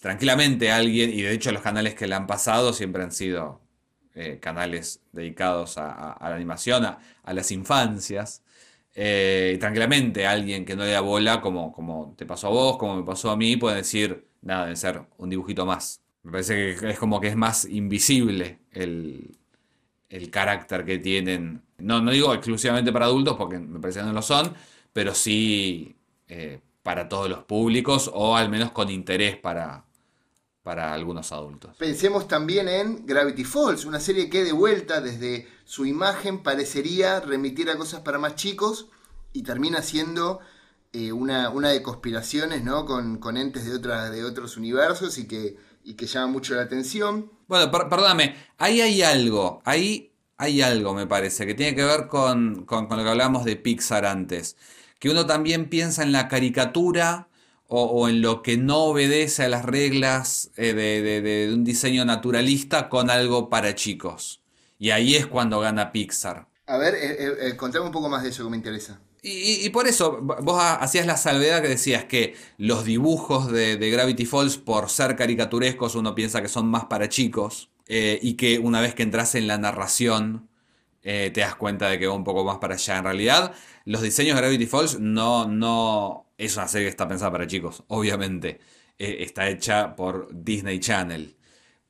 [0.00, 3.61] tranquilamente alguien, y de hecho los canales que le han pasado siempre han sido
[4.14, 8.42] eh, canales dedicados a, la animación, a, las infancias.
[8.94, 12.96] Eh, tranquilamente alguien que no le da bola, como, como te pasó a vos, como
[12.96, 16.02] me pasó a mí, puede decir, nada, debe ser un dibujito más.
[16.22, 19.38] Me parece que es como que es más invisible el,
[20.30, 21.62] carácter que tienen.
[21.78, 24.54] No, no digo exclusivamente para adultos, porque me parece que no lo son,
[24.92, 25.96] pero sí
[26.28, 29.84] eh, para todos los públicos o al menos con interés para,
[30.62, 31.76] para algunos adultos.
[31.76, 37.68] Pensemos también en Gravity Falls, una serie que de vuelta desde su imagen parecería remitir
[37.68, 38.88] a cosas para más chicos
[39.32, 40.40] y termina siendo
[40.92, 42.86] eh, una, una, de conspiraciones, ¿no?
[42.86, 46.62] Con, con entes de, otras de otros universos y que, y que llama mucho la
[46.62, 47.32] atención.
[47.48, 52.64] Bueno, perdóname, ahí hay algo, ahí hay algo, me parece, que tiene que ver con,
[52.66, 54.56] con, con lo que hablábamos de Pixar antes.
[55.00, 57.28] Que uno también piensa en la caricatura
[57.74, 63.08] o, en lo que no obedece a las reglas eh, de, un diseño naturalista con
[63.08, 64.42] algo para chicos.
[64.78, 66.48] Y ahí es cuando gana Pixar.
[66.66, 69.00] A ver, eh, eh, contame un poco más de eso que me interesa.
[69.24, 74.56] Y, por eso, vos hacías la salvedad que decías que los dibujos de, Gravity Falls,
[74.58, 77.70] por ser caricaturescos, uno piensa que son más para chicos.
[77.88, 80.48] y que una vez que entras en la narración,
[81.02, 82.98] te das cuenta de que va un poco más para allá.
[82.98, 87.32] En realidad, los diseños de Gravity Falls no, no, es una serie que está pensada
[87.32, 88.60] para chicos, obviamente.
[88.98, 91.36] Eh, está hecha por Disney Channel.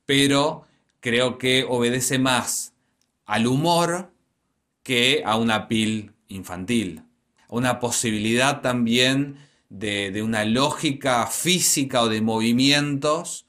[0.05, 0.65] Pero
[0.99, 2.73] creo que obedece más
[3.25, 4.11] al humor
[4.83, 7.03] que a una pil infantil.
[7.49, 9.37] Una posibilidad también
[9.69, 13.42] de, una lógica física o de movimientos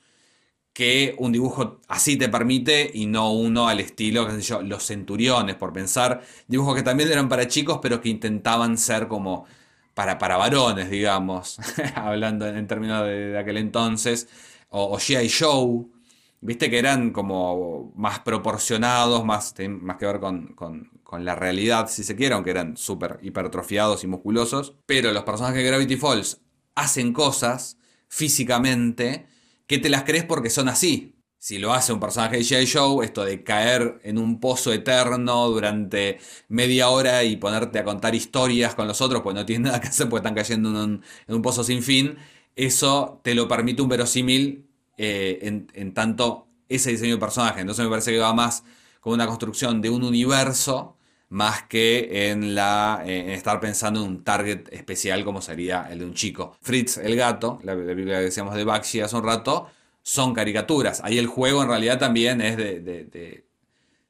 [0.75, 4.85] que un dibujo así te permite y no uno al estilo, qué sé yo, los
[4.85, 9.47] centuriones, por pensar dibujos que también eran para chicos, pero que intentaban ser como
[9.95, 11.59] para, para varones, digamos,
[11.95, 14.29] hablando en, términos de, aquel entonces,
[14.69, 15.29] o, G.I.
[15.29, 15.93] Show,
[16.41, 22.17] viste que eran como más proporcionados, más, más que ver con, la realidad, si se
[22.17, 26.41] quiere, aunque eran súper hipertrofiados y musculosos, pero los personajes de Gravity Falls
[26.75, 29.29] hacen cosas físicamente
[29.67, 32.67] que te las crees porque son así, si lo hace un personaje de G.I.
[32.73, 38.15] Joe, esto de caer en un pozo eterno durante media hora y ponerte a contar
[38.15, 41.43] historias con los otros, pues no tiene nada que hacer, porque están cayendo en un,
[41.43, 42.17] pozo sin fin,
[42.57, 47.61] eso te lo permite un verosímil eh, en, tanto ese diseño de personaje.
[47.61, 48.65] Entonces me parece que va más
[49.01, 50.94] con una construcción de un universo
[51.29, 56.05] más que en, la, en estar pensando en un target especial como sería el de
[56.07, 56.57] un chico.
[56.61, 59.69] Fritz el gato, la, película que decíamos de Bakshi hace un rato,
[60.03, 61.01] son caricaturas.
[61.05, 63.47] Ahí el juego en realidad también es de,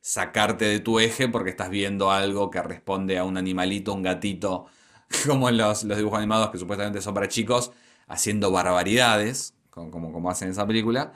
[0.01, 4.67] sacarte de tu eje porque estás viendo algo que responde a un animalito, un gatito,
[5.27, 7.73] como en los, dibujos animados que supuestamente son para chicos,
[8.07, 11.15] haciendo barbaridades, como, como, hacen en esa película.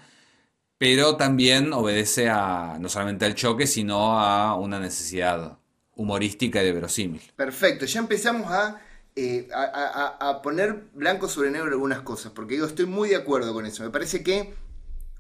[0.79, 5.59] Pero también obedece a no solamente al choque, sino a una necesidad
[5.99, 7.21] humorística y de verosímil.
[7.37, 8.81] Perfecto, ya empezamos a
[9.21, 13.67] eh, a, poner blanco sobre negro algunas cosas, porque digo, estoy muy de acuerdo con
[13.67, 13.83] eso.
[13.83, 14.55] Me parece que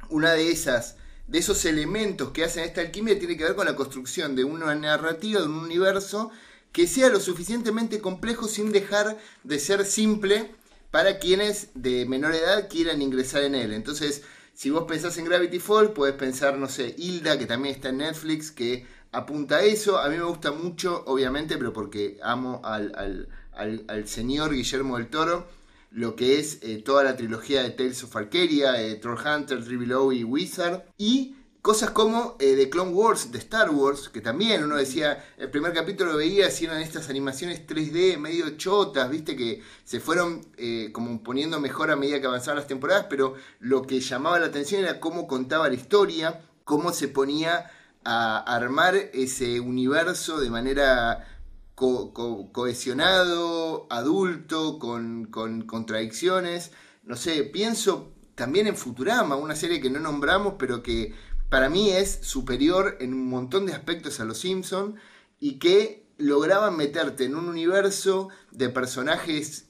[0.08, 0.94] una de esas
[1.26, 4.72] de esos elementos que hacen esta alquimia tiene que ver con la construcción de una
[4.76, 6.30] narrativa, de un universo
[6.70, 10.54] que sea lo suficientemente complejo sin dejar de ser simple
[10.92, 13.72] para quienes de menor edad quieran ingresar en él.
[13.72, 14.22] Entonces,
[14.54, 17.98] si vos pensás en Gravity Falls, podés pensar, no sé, Hilda, que también está en
[17.98, 19.98] Netflix, que apunta a eso.
[19.98, 25.58] A mí me gusta mucho, obviamente, pero porque amo al, al señor Guillermo del Toro
[25.90, 30.12] lo que es eh, toda la trilogía de Tales of Arcadia, eh, Troll Hunter, Below
[30.12, 34.76] y Wizard, y cosas como eh, The Clone Wars de Star Wars, que también uno
[34.76, 40.00] decía, el primer capítulo veía si eran estas animaciones 3D medio chotas, viste que se
[40.00, 40.46] fueron
[40.92, 44.82] como poniendo mejor a medida que avanzaban las temporadas, pero lo que llamaba la atención
[44.82, 47.70] era cómo contaba la historia, cómo se ponía
[48.04, 51.26] a armar ese universo de manera
[51.74, 56.72] cohesionado, adulto, con, contradicciones.
[57.04, 61.14] No sé, pienso también en Futurama, una serie que no nombramos, pero que
[61.48, 64.96] para mí es superior en un montón de aspectos a Los Simpson
[65.40, 69.68] y que lograban meterte en un universo de personajes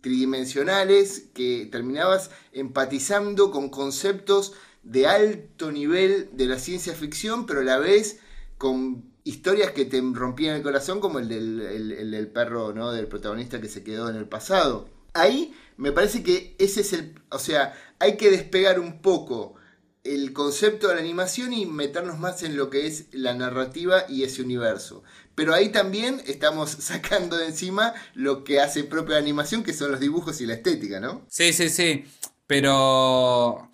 [0.00, 7.64] tridimensionales que terminabas empatizando con conceptos de alto nivel de la ciencia ficción, pero a
[7.64, 8.20] la vez
[8.58, 12.92] con historias que te rompían el corazón, como el del, perro, ¿no?
[12.92, 14.88] Del protagonista que se quedó en el pasado.
[15.12, 17.20] Ahí me parece que ese es el.
[17.30, 19.54] O sea, hay que despegar un poco
[20.02, 24.24] el concepto de la animación y meternos más en lo que es la narrativa y
[24.24, 25.02] ese universo.
[25.34, 30.00] Pero ahí también estamos sacando de encima lo que hace propia animación, que son los
[30.00, 31.26] dibujos y la estética, ¿no?
[31.28, 32.04] Sí, sí, sí.
[32.46, 33.69] Pero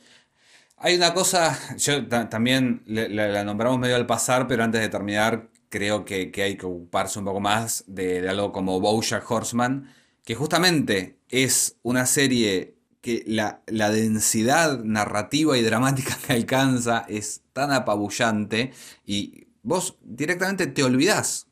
[0.77, 6.05] hay una cosa, yo también la, nombramos medio al pasar, pero antes de terminar, creo
[6.05, 9.93] que, hay que ocuparse un poco más de, algo como Bojack Horseman,
[10.25, 17.43] que justamente es una serie que la, la, densidad narrativa y dramática que alcanza es
[17.53, 18.73] tan apabullante
[19.05, 21.47] y vos directamente te olvidás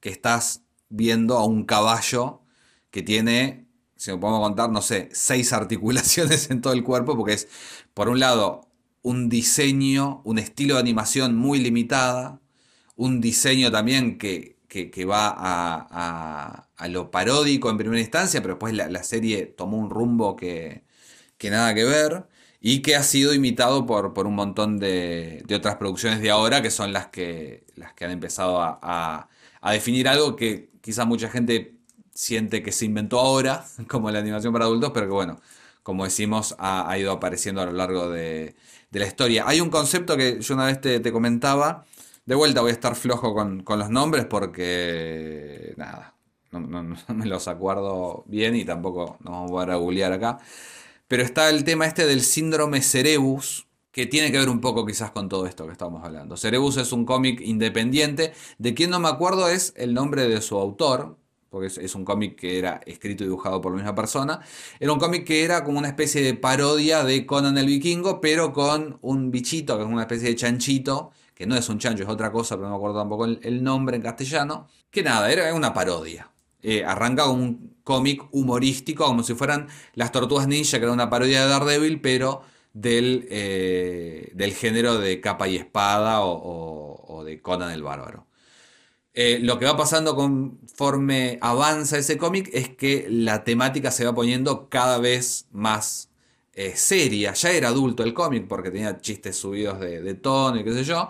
[0.00, 2.42] que estás viendo a un caballo
[2.90, 3.68] que tiene
[3.98, 7.48] si podemos contar, no sé, seis articulaciones en todo el cuerpo, porque es,
[7.94, 8.67] por un lado,
[9.08, 12.40] un diseño, un estilo de animación muy limitada,
[12.96, 18.74] un diseño también que, que, va a, a, lo paródico en primera instancia, pero después
[18.74, 20.84] la, serie tomó un rumbo que,
[21.38, 22.26] que, nada que ver
[22.60, 26.60] y que ha sido imitado por, por un montón de, de, otras producciones de ahora
[26.62, 29.28] que son las que, las que han empezado a,
[29.62, 31.78] a definir algo que quizás mucha gente
[32.14, 35.40] siente que se inventó ahora, como la animación para adultos, pero que bueno,
[35.88, 38.54] como decimos, ha, ido apareciendo a lo largo de,
[38.90, 39.44] la historia.
[39.46, 41.86] Hay un concepto que yo una vez te, comentaba,
[42.26, 46.14] de vuelta voy a estar flojo con, los nombres porque, nada,
[46.50, 46.60] no,
[47.14, 50.40] me los acuerdo bien y tampoco nos vamos a googlear acá.
[51.06, 55.10] Pero está el tema este del síndrome Cerebus, que tiene que ver un poco quizás
[55.12, 56.36] con todo esto que estamos hablando.
[56.36, 60.58] Cerebus es un cómic independiente, de quien no me acuerdo es el nombre de su
[60.58, 61.16] autor,
[61.50, 64.40] porque es, un cómic que era escrito y dibujado por la misma persona.
[64.78, 68.52] Era un cómic que era como una especie de parodia de Conan el Vikingo, pero
[68.52, 72.08] con un bichito, que es una especie de chanchito, que no es un chancho, es
[72.08, 74.68] otra cosa, pero no me acuerdo tampoco el, nombre en castellano.
[74.90, 76.30] Que nada, era una parodia.
[76.62, 81.42] Eh, arranca un cómic humorístico, como si fueran las Tortugas Ninja, que era una parodia
[81.42, 82.42] de Daredevil, pero
[82.72, 88.27] del, eh, del género de capa y espada o de Conan el Bárbaro.
[89.14, 94.14] Eh, lo que va pasando conforme avanza ese cómic es que la temática se va
[94.14, 96.10] poniendo cada vez más
[96.54, 97.32] eh, seria.
[97.34, 101.08] Ya era adulto el cómic porque tenía chistes subidos de, tono y qué sé yo,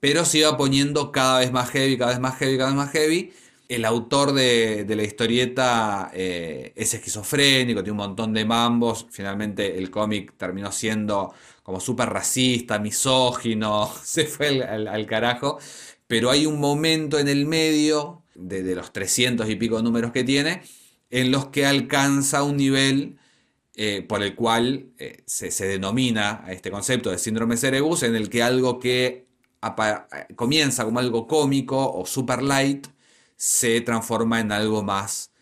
[0.00, 2.90] pero se iba poniendo cada vez más heavy, cada vez más heavy, cada vez más
[2.92, 3.32] heavy.
[3.68, 9.06] El autor de, la historieta eh, es esquizofrénico, tiene un montón de mambos.
[9.10, 15.58] Finalmente el cómic terminó siendo como súper racista, misógino, se fue al carajo
[16.06, 20.62] pero hay un momento en el medio, de, los 300 y pico números que tiene,
[21.10, 23.18] en los que alcanza un nivel
[23.74, 28.30] eh, por el cual eh, se, denomina a este concepto de síndrome Cerebus, en el
[28.30, 29.26] que algo que
[30.36, 32.86] comienza como algo cómico o super light
[33.36, 35.32] se transforma en algo más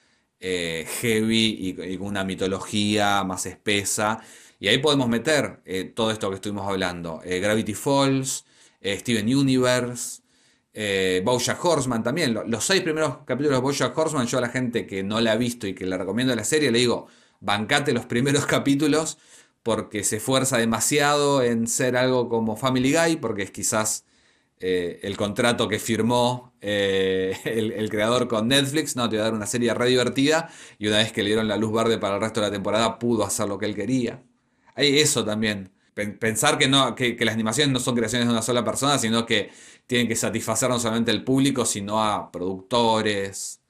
[0.41, 4.21] eh, heavy y, con una mitología más espesa.
[4.59, 5.63] Y ahí podemos meter
[5.95, 7.21] todo esto que estuvimos hablando.
[7.25, 8.47] Gravity Falls,
[8.83, 10.24] Steven Universe,
[10.75, 12.35] eh, Bojack Horseman también.
[12.47, 15.37] Los seis primeros capítulos de Bojack Horseman, yo a la gente que no la ha
[15.37, 17.07] visto y que le recomiendo la serie, le digo,
[17.41, 19.19] bancate los primeros capítulos
[19.63, 24.05] porque se esfuerza demasiado en ser algo como Family Guy, porque es quizás
[24.61, 29.35] eh, el contrato que firmó eh, el, creador con Netflix, no, te va a dar
[29.35, 32.21] una serie re divertida, y una vez que le dieron la luz verde para el
[32.21, 34.23] resto de la temporada, pudo hacer lo que él quería.
[34.75, 35.74] Hay eso también.
[35.95, 39.51] Pensar que, no, que las animaciones no son creaciones de una sola persona, sino que
[39.87, 43.61] tienen que satisfacer no solamente al público, sino a productores.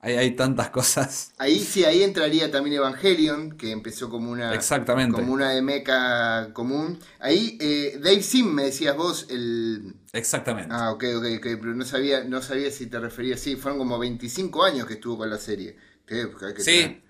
[0.00, 1.32] Hay, hay, tantas cosas.
[1.38, 5.16] Ahí sí, ahí entraría también Evangelion, que empezó como una, Exactamente.
[5.16, 7.00] Como una de meca común.
[7.18, 9.96] Ahí, eh, Dave Sim, me decías vos, el...
[10.12, 10.72] Exactamente.
[10.72, 13.98] Ah, ok, ok, ok, pero no sabía, no sabía si te referías, sí, fueron como
[13.98, 15.76] 25 años que estuvo con la serie.
[16.58, 17.02] sí,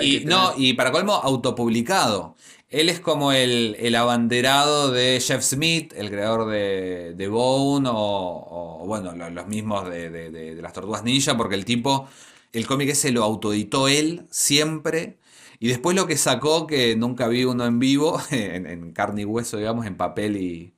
[0.00, 2.36] y, no, y para colmo, autopublicado.
[2.70, 9.14] Él es como el, abanderado de Jeff Smith, el creador de, de Bone, o, bueno,
[9.30, 12.08] los, mismos de, las Tortugas Ninja, porque el tipo,
[12.52, 15.18] el cómic ese lo autoeditó él siempre.
[15.60, 19.56] Y después lo que sacó, que nunca vi uno en vivo, en, carne y hueso,
[19.56, 20.74] digamos, en papel y,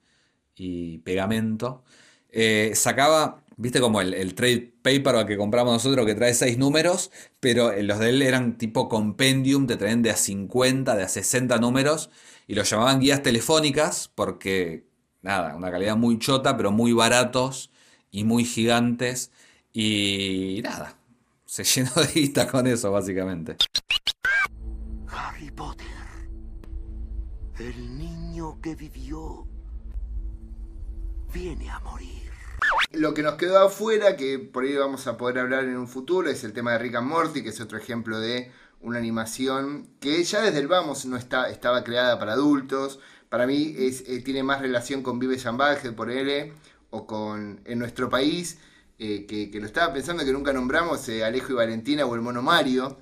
[1.05, 1.85] pegamento,
[2.31, 7.71] eh, sacaba Viste como el, trade paper que compramos nosotros que trae seis números, pero
[7.83, 12.09] los de él eran tipo compendium, te traen de a 50, de a 60 números,
[12.47, 14.87] y los llamaban guías telefónicas porque,
[15.21, 17.71] nada, una calidad muy chota, pero muy baratos
[18.11, 19.31] y muy gigantes,
[19.75, 20.97] y nada,
[21.45, 23.57] se llenó de guita con eso básicamente.
[25.07, 25.87] Harry Potter,
[27.59, 29.47] el niño que vivió,
[31.35, 32.20] viene a morir.
[32.93, 36.29] Lo que nos quedó afuera, que por ahí vamos a poder hablar en un futuro,
[36.29, 38.51] es el tema de Rick and Morty, que es otro ejemplo de
[38.81, 42.99] una animación que ya desde el vamos no está, estaba creada para adultos.
[43.29, 46.53] Para mí es, eh, tiene más relación con Vive Jambal, por L,
[46.91, 48.59] o con En nuestro país,
[48.99, 52.43] eh, que, lo estaba pensando que nunca nombramos, eh, Alejo y Valentina o el Mono
[52.43, 52.99] Mario.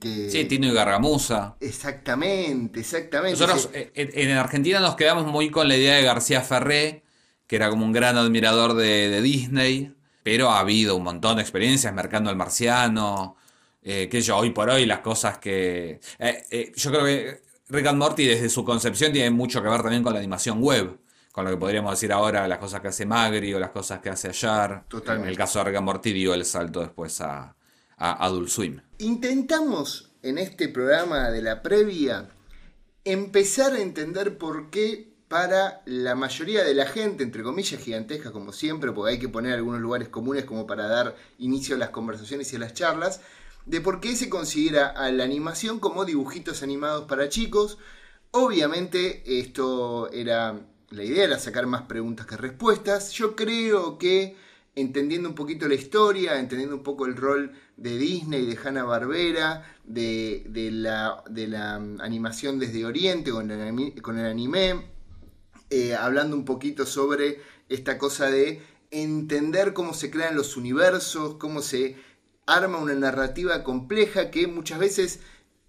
[0.00, 0.30] Que...
[0.30, 1.56] Sí, Tino y Gargamusa.
[1.60, 3.38] Exactamente, exactamente.
[3.38, 7.04] Nosotros en Argentina nos quedamos muy con la idea de García Ferré,
[7.46, 11.92] que era como un gran admirador de, Disney, pero ha habido un montón de experiencias,
[11.94, 13.36] Mercando al Marciano,
[13.82, 16.00] eh, que yo hoy por hoy las cosas que...
[16.18, 19.82] Eh, eh, yo creo que Rick and Morty desde su concepción tiene mucho que ver
[19.82, 20.98] también con la animación web,
[21.30, 24.08] con lo que podríamos decir ahora las cosas que hace Magri o las cosas que
[24.08, 24.84] hace Ayar.
[24.88, 25.28] Totalmente.
[25.28, 27.54] En el caso de Rick and Morty dio el salto después a,
[27.96, 28.80] a Adult Swim.
[28.98, 32.28] Intentamos en este programa de la previa
[33.04, 38.52] empezar a entender por qué para la mayoría de la gente, entre comillas gigantescas como
[38.52, 42.52] siempre, porque hay que poner algunos lugares comunes como para dar inicio a las conversaciones
[42.52, 43.20] y a las charlas,
[43.64, 47.78] de por qué se considera a la animación como dibujitos animados para chicos.
[48.30, 50.60] Obviamente esto era,
[50.90, 53.10] la idea era sacar más preguntas que respuestas.
[53.12, 54.36] Yo creo que
[54.76, 59.64] entendiendo un poquito la historia, entendiendo un poco el rol de Disney, de Hanna Barbera,
[59.82, 64.95] de, la, de la animación desde Oriente con el anime
[65.70, 71.62] eh, hablando un poquito sobre esta cosa de entender cómo se crean los universos, cómo
[71.62, 71.96] se
[72.46, 75.20] arma una narrativa compleja que muchas veces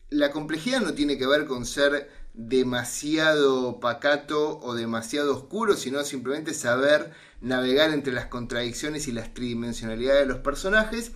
[0.09, 6.53] la complejidad no tiene que ver con ser demasiado pacato o demasiado oscuro, sino simplemente
[6.53, 11.11] saber navegar entre las contradicciones y las tridimensionalidades de los personajes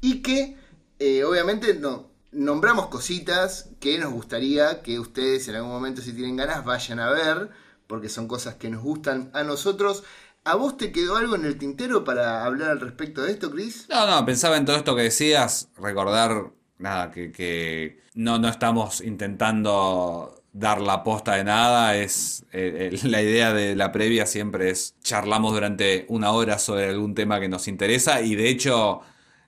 [0.00, 0.56] y que
[0.98, 6.36] eh, obviamente no, nombramos cositas que nos gustaría que ustedes en algún momento si tienen
[6.36, 7.50] ganas vayan a ver
[7.94, 10.02] porque son cosas que nos gustan a nosotros.
[10.42, 13.86] ¿A vos te quedó algo en el tintero para hablar al respecto de esto, Chris?
[13.88, 19.00] No, no, pensaba en todo esto que decías, recordar, nada, que, que no, no estamos
[19.00, 24.96] intentando dar la posta de nada, es eh, la idea de la previa siempre es
[25.04, 29.02] charlamos durante una hora sobre algún tema que nos interesa y de hecho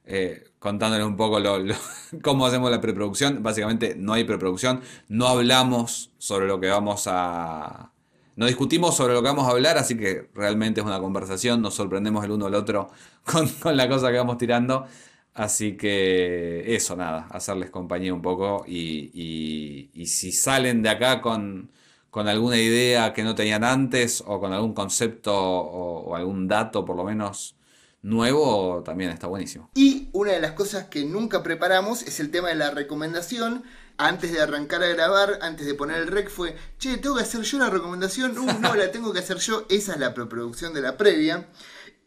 [0.05, 1.41] eh, contándole un poco
[2.23, 7.91] cómo hacemos la preproducción, básicamente no hay preproducción, no hablamos sobre lo que vamos a,
[8.37, 11.75] no discutimos sobre lo que vamos a hablar, así que realmente es una conversación, nos
[11.75, 12.89] sorprendemos el uno al otro
[13.25, 14.87] con, la cosa que vamos tirando.
[15.35, 21.71] Así que eso, nada, hacerles compañía un poco y, si salen de acá con,
[22.11, 26.87] con, alguna idea que no tenían antes o con algún concepto o, o algún dato
[26.87, 27.57] por lo menos
[28.03, 29.71] nuevo, también está buenísimo.
[29.75, 33.65] Y una de las cosas que nunca preparamos es el tema de la recomendación
[33.99, 37.43] antes de arrancar a grabar, antes de poner el rec, fue, che, tengo que hacer
[37.43, 40.83] yo la recomendación, uh, no, la tengo que hacer yo, esa es la preproducción de
[40.83, 41.49] la previa.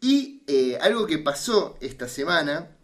[0.00, 2.76] Y eh, algo que pasó esta semana,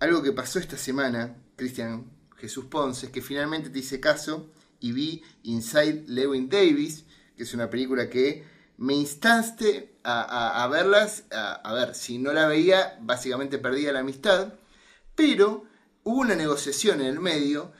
[0.00, 4.50] algo que pasó esta semana, Cristian Jesús Ponce, es que finalmente te hice caso
[4.80, 7.04] y vi Inside Lewin Davis,
[7.36, 8.44] que es una película que
[8.76, 14.54] me instaste a, verlas, a ver, si no la veía, básicamente perdía la amistad,
[15.14, 15.64] pero
[16.02, 17.72] hubo una negociación en el medio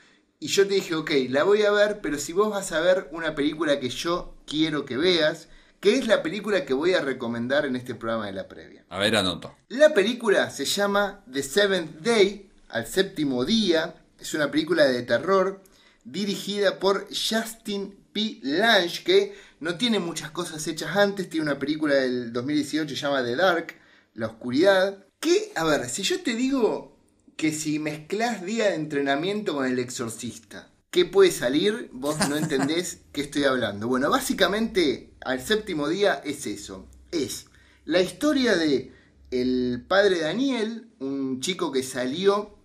[0.45, 3.09] y yo te dije, ok, la voy a ver, pero si vos vas a ver
[3.13, 5.49] una película que yo quiero que veas,
[5.81, 8.85] que es la película que voy a recomendar en este programa de la previa.
[8.91, 9.57] A ver, anoto.
[9.69, 13.95] La película se llama The Seventh Day, al séptimo día.
[14.19, 15.63] Es una película de terror
[16.05, 18.41] dirigida por Justin P.
[18.43, 21.31] Lange, que no tiene muchas cosas hechas antes.
[21.31, 23.75] Tiene una película del 2018 llamada The Dark,
[24.13, 25.07] La Oscuridad.
[25.21, 26.94] Que, a ver, si yo te digo
[27.37, 31.91] que si mezclas día de entrenamiento con el exorcista, ¿qué puede salir?
[31.93, 33.89] Vos no entendés qué estoy hablando.
[33.89, 36.89] Bueno, básicamente al séptimo día es eso.
[37.11, 37.47] Es
[37.85, 38.93] la historia de
[39.31, 42.57] el padre Daniel, un chico que salió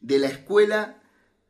[0.00, 1.00] de la escuela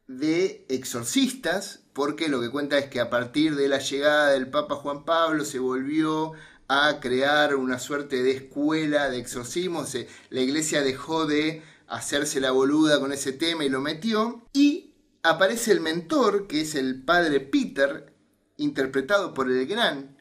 [0.07, 4.77] de exorcistas, porque lo que cuenta es que a partir de la llegada del Papa
[4.77, 6.33] Juan Pablo se volvió
[6.69, 9.85] a crear una suerte de escuela de exorcismo,
[10.31, 14.47] la iglesia dejó de hacerse la boluda con ese tema y lo metió.
[14.53, 18.15] Y aparece el mentor, que es el padre Peter,
[18.57, 20.17] interpretado por el gran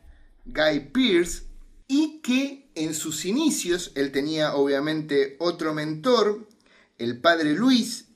[0.46, 1.44] Guy Pearce,
[1.88, 6.48] y que en sus inicios él tenía obviamente otro mentor,
[6.98, 8.08] el padre Luis,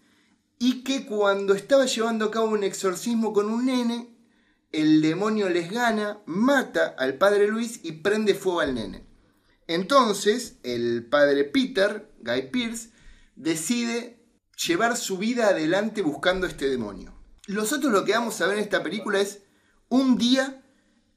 [0.58, 4.10] y que cuando estaba llevando a cabo un exorcismo con un nene,
[4.72, 9.06] el demonio les gana, mata al padre Luis y prende fuego al nene.
[9.68, 12.89] Entonces, el padre Peter, Guy Pearce,
[13.40, 14.20] decide
[14.68, 17.14] llevar su vida adelante buscando este demonio.
[17.48, 19.40] Nosotros lo que vamos a ver en esta película es
[19.88, 20.62] un día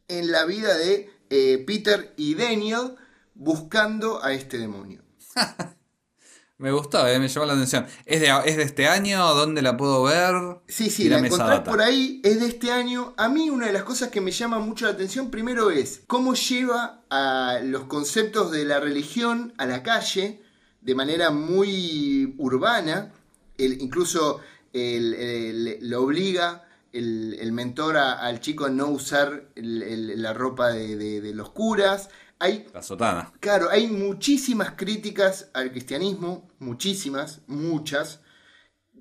[0.09, 2.95] en la vida de eh, Peter y Daniel
[3.35, 5.03] buscando a este demonio.
[6.59, 7.87] me gustó, eh, me llamó la atención.
[8.07, 9.35] ¿Es de, ¿Es de, este año?
[9.35, 10.61] ¿Dónde la puedo ver?
[10.69, 13.15] Sí, sí, la encontrás por ahí, es de este año.
[13.17, 16.35] A mí una de las cosas que me llama mucho la atención primero es cómo
[16.35, 20.42] lleva a los conceptos de la religión a la calle
[20.83, 23.13] de manera muy urbana,
[23.57, 24.41] el, incluso
[24.73, 30.97] el, el, lo obliga el, mentor a, al chico a no usar la ropa de,
[30.97, 32.11] de, de, los curas.
[32.39, 33.33] Hay, la sotana.
[33.41, 38.21] Claro, hay muchísimas críticas al cristianismo, muchísimas, muchas.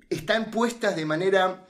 [0.08, 1.66] Están puestas de manera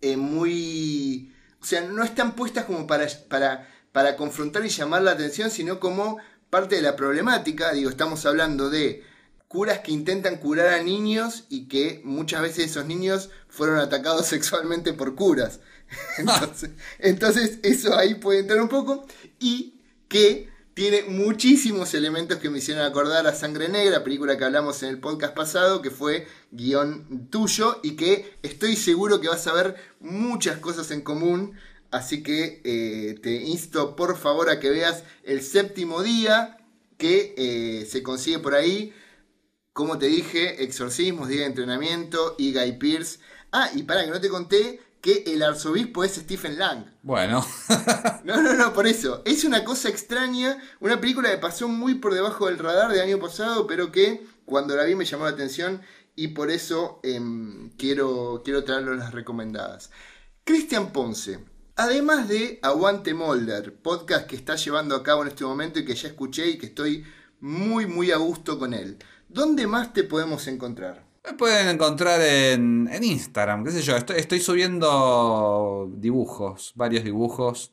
[0.00, 1.32] eh, muy...
[1.60, 5.80] O sea, no están puestas como para, para, para confrontar y llamar la atención, sino
[5.80, 6.18] como
[6.48, 7.72] parte de la problemática.
[7.72, 9.04] Digo, estamos hablando de
[9.48, 14.92] curas que intentan curar a niños y que muchas veces esos niños fueron atacados sexualmente
[14.92, 15.60] por curas.
[16.98, 19.06] Entonces, eso ahí puede entrar un poco.
[19.38, 24.82] Y que tiene muchísimos elementos que me hicieron acordar a Sangre Negra, película que hablamos
[24.82, 29.54] en el podcast pasado, que fue guion tuyo y que estoy seguro que vas a
[29.54, 31.54] ver muchas cosas en común.
[31.90, 36.58] Así que eh, te insto por favor a que veas el séptimo día
[36.98, 38.92] que eh, se consigue por ahí.
[39.76, 43.18] Como te dije, exorcismos, día de entrenamiento y Guy Pierce.
[43.52, 46.86] Ah, y para que no te conté, que el arzobispo es Stephen Lang.
[47.02, 47.46] Bueno,
[48.24, 49.20] No, no, no, por eso.
[49.26, 53.18] Es una cosa extraña, una película que pasó muy por debajo del radar del año
[53.18, 55.82] pasado, pero que cuando la vi me llamó la atención
[56.14, 59.90] y por eso em, quiero, quiero traerlo las recomendadas.
[60.44, 61.44] Cristian Ponce,
[61.76, 65.94] además de Aguante Molder, podcast que está llevando a cabo en este momento y que
[65.94, 67.04] ya escuché y que estoy
[67.40, 68.96] muy, muy a gusto con él.
[69.36, 71.04] ¿Dónde más te podemos encontrar?
[71.22, 73.94] me pueden encontrar en, en Instagram, qué sé yo.
[73.96, 77.72] Estoy, subiendo dibujos, varios dibujos.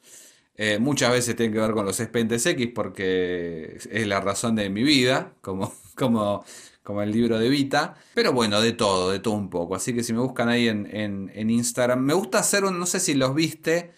[0.56, 4.70] Eh, muchas veces tienen que ver con los expedientes X porque es la razón de
[4.70, 6.44] mi vida, como, como,
[6.84, 7.96] como el libro de Vita.
[8.14, 9.76] Pero bueno, de todo, de todo un poco.
[9.76, 12.86] Así que si me buscan ahí en, en- en Instagram, me gusta hacer un, no
[12.86, 13.94] sé si los viste,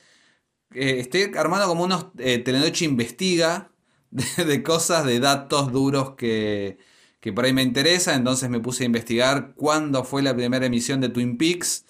[0.73, 3.71] eh, estoy armando como unos eh, Telenoche Investiga
[4.11, 6.77] de cosas, de datos duros que,
[7.25, 8.13] que por ahí me interesa.
[8.13, 11.83] Entonces me puse a investigar cuándo fue la primera emisión de Twin Peaks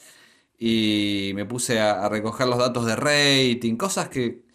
[0.58, 4.46] y me puse a, recoger los datos de rating, cosas que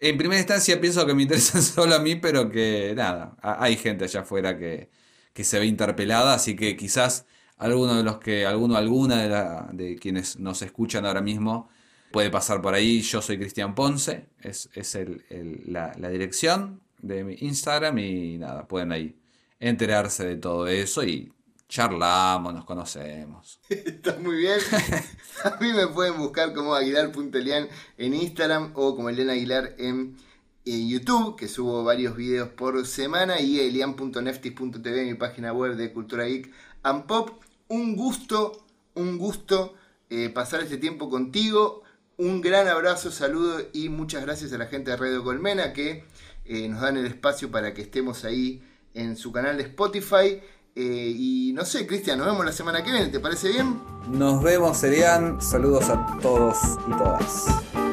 [0.00, 4.04] en primera instancia pienso que me interesan solo a mí, pero que nada, hay gente
[4.04, 4.90] allá afuera que,
[5.32, 7.26] que se ve interpelada, así que quizás
[7.56, 11.70] alguno de los que, alguno, alguna de, la- de quienes nos escuchan ahora mismo
[12.12, 13.00] puede pasar por ahí.
[13.02, 18.36] Yo soy Cristian Ponce, es, es el- el- la, la dirección de mi Instagram y
[18.38, 19.16] nada, pueden ahí
[19.60, 21.32] enterarse de todo eso y
[21.68, 23.60] charlamos, nos conocemos.
[23.68, 24.58] Está muy bien.
[25.44, 30.16] A mí me pueden buscar como aguilar.elian en Instagram o como Elian Aguilar en,
[30.64, 36.24] en YouTube, que subo varios videos por semana, y elian.neftis.tv, mi página web de Cultura
[36.24, 36.52] Geek
[36.82, 37.42] and Pop.
[37.68, 39.74] Un gusto, un gusto
[40.08, 41.82] eh, pasar este tiempo contigo.
[42.16, 46.04] Un gran abrazo, saludo y muchas gracias a la gente de Radio Colmena que
[46.46, 48.62] eh, nos dan el espacio para que estemos ahí
[48.96, 50.40] en su canal de Spotify.
[50.74, 53.80] Eh, y no sé, Cristian, nos vemos la semana que viene, ¿te parece bien?
[54.10, 55.40] Nos vemos, Serian.
[55.40, 57.85] Saludos a todos y todas.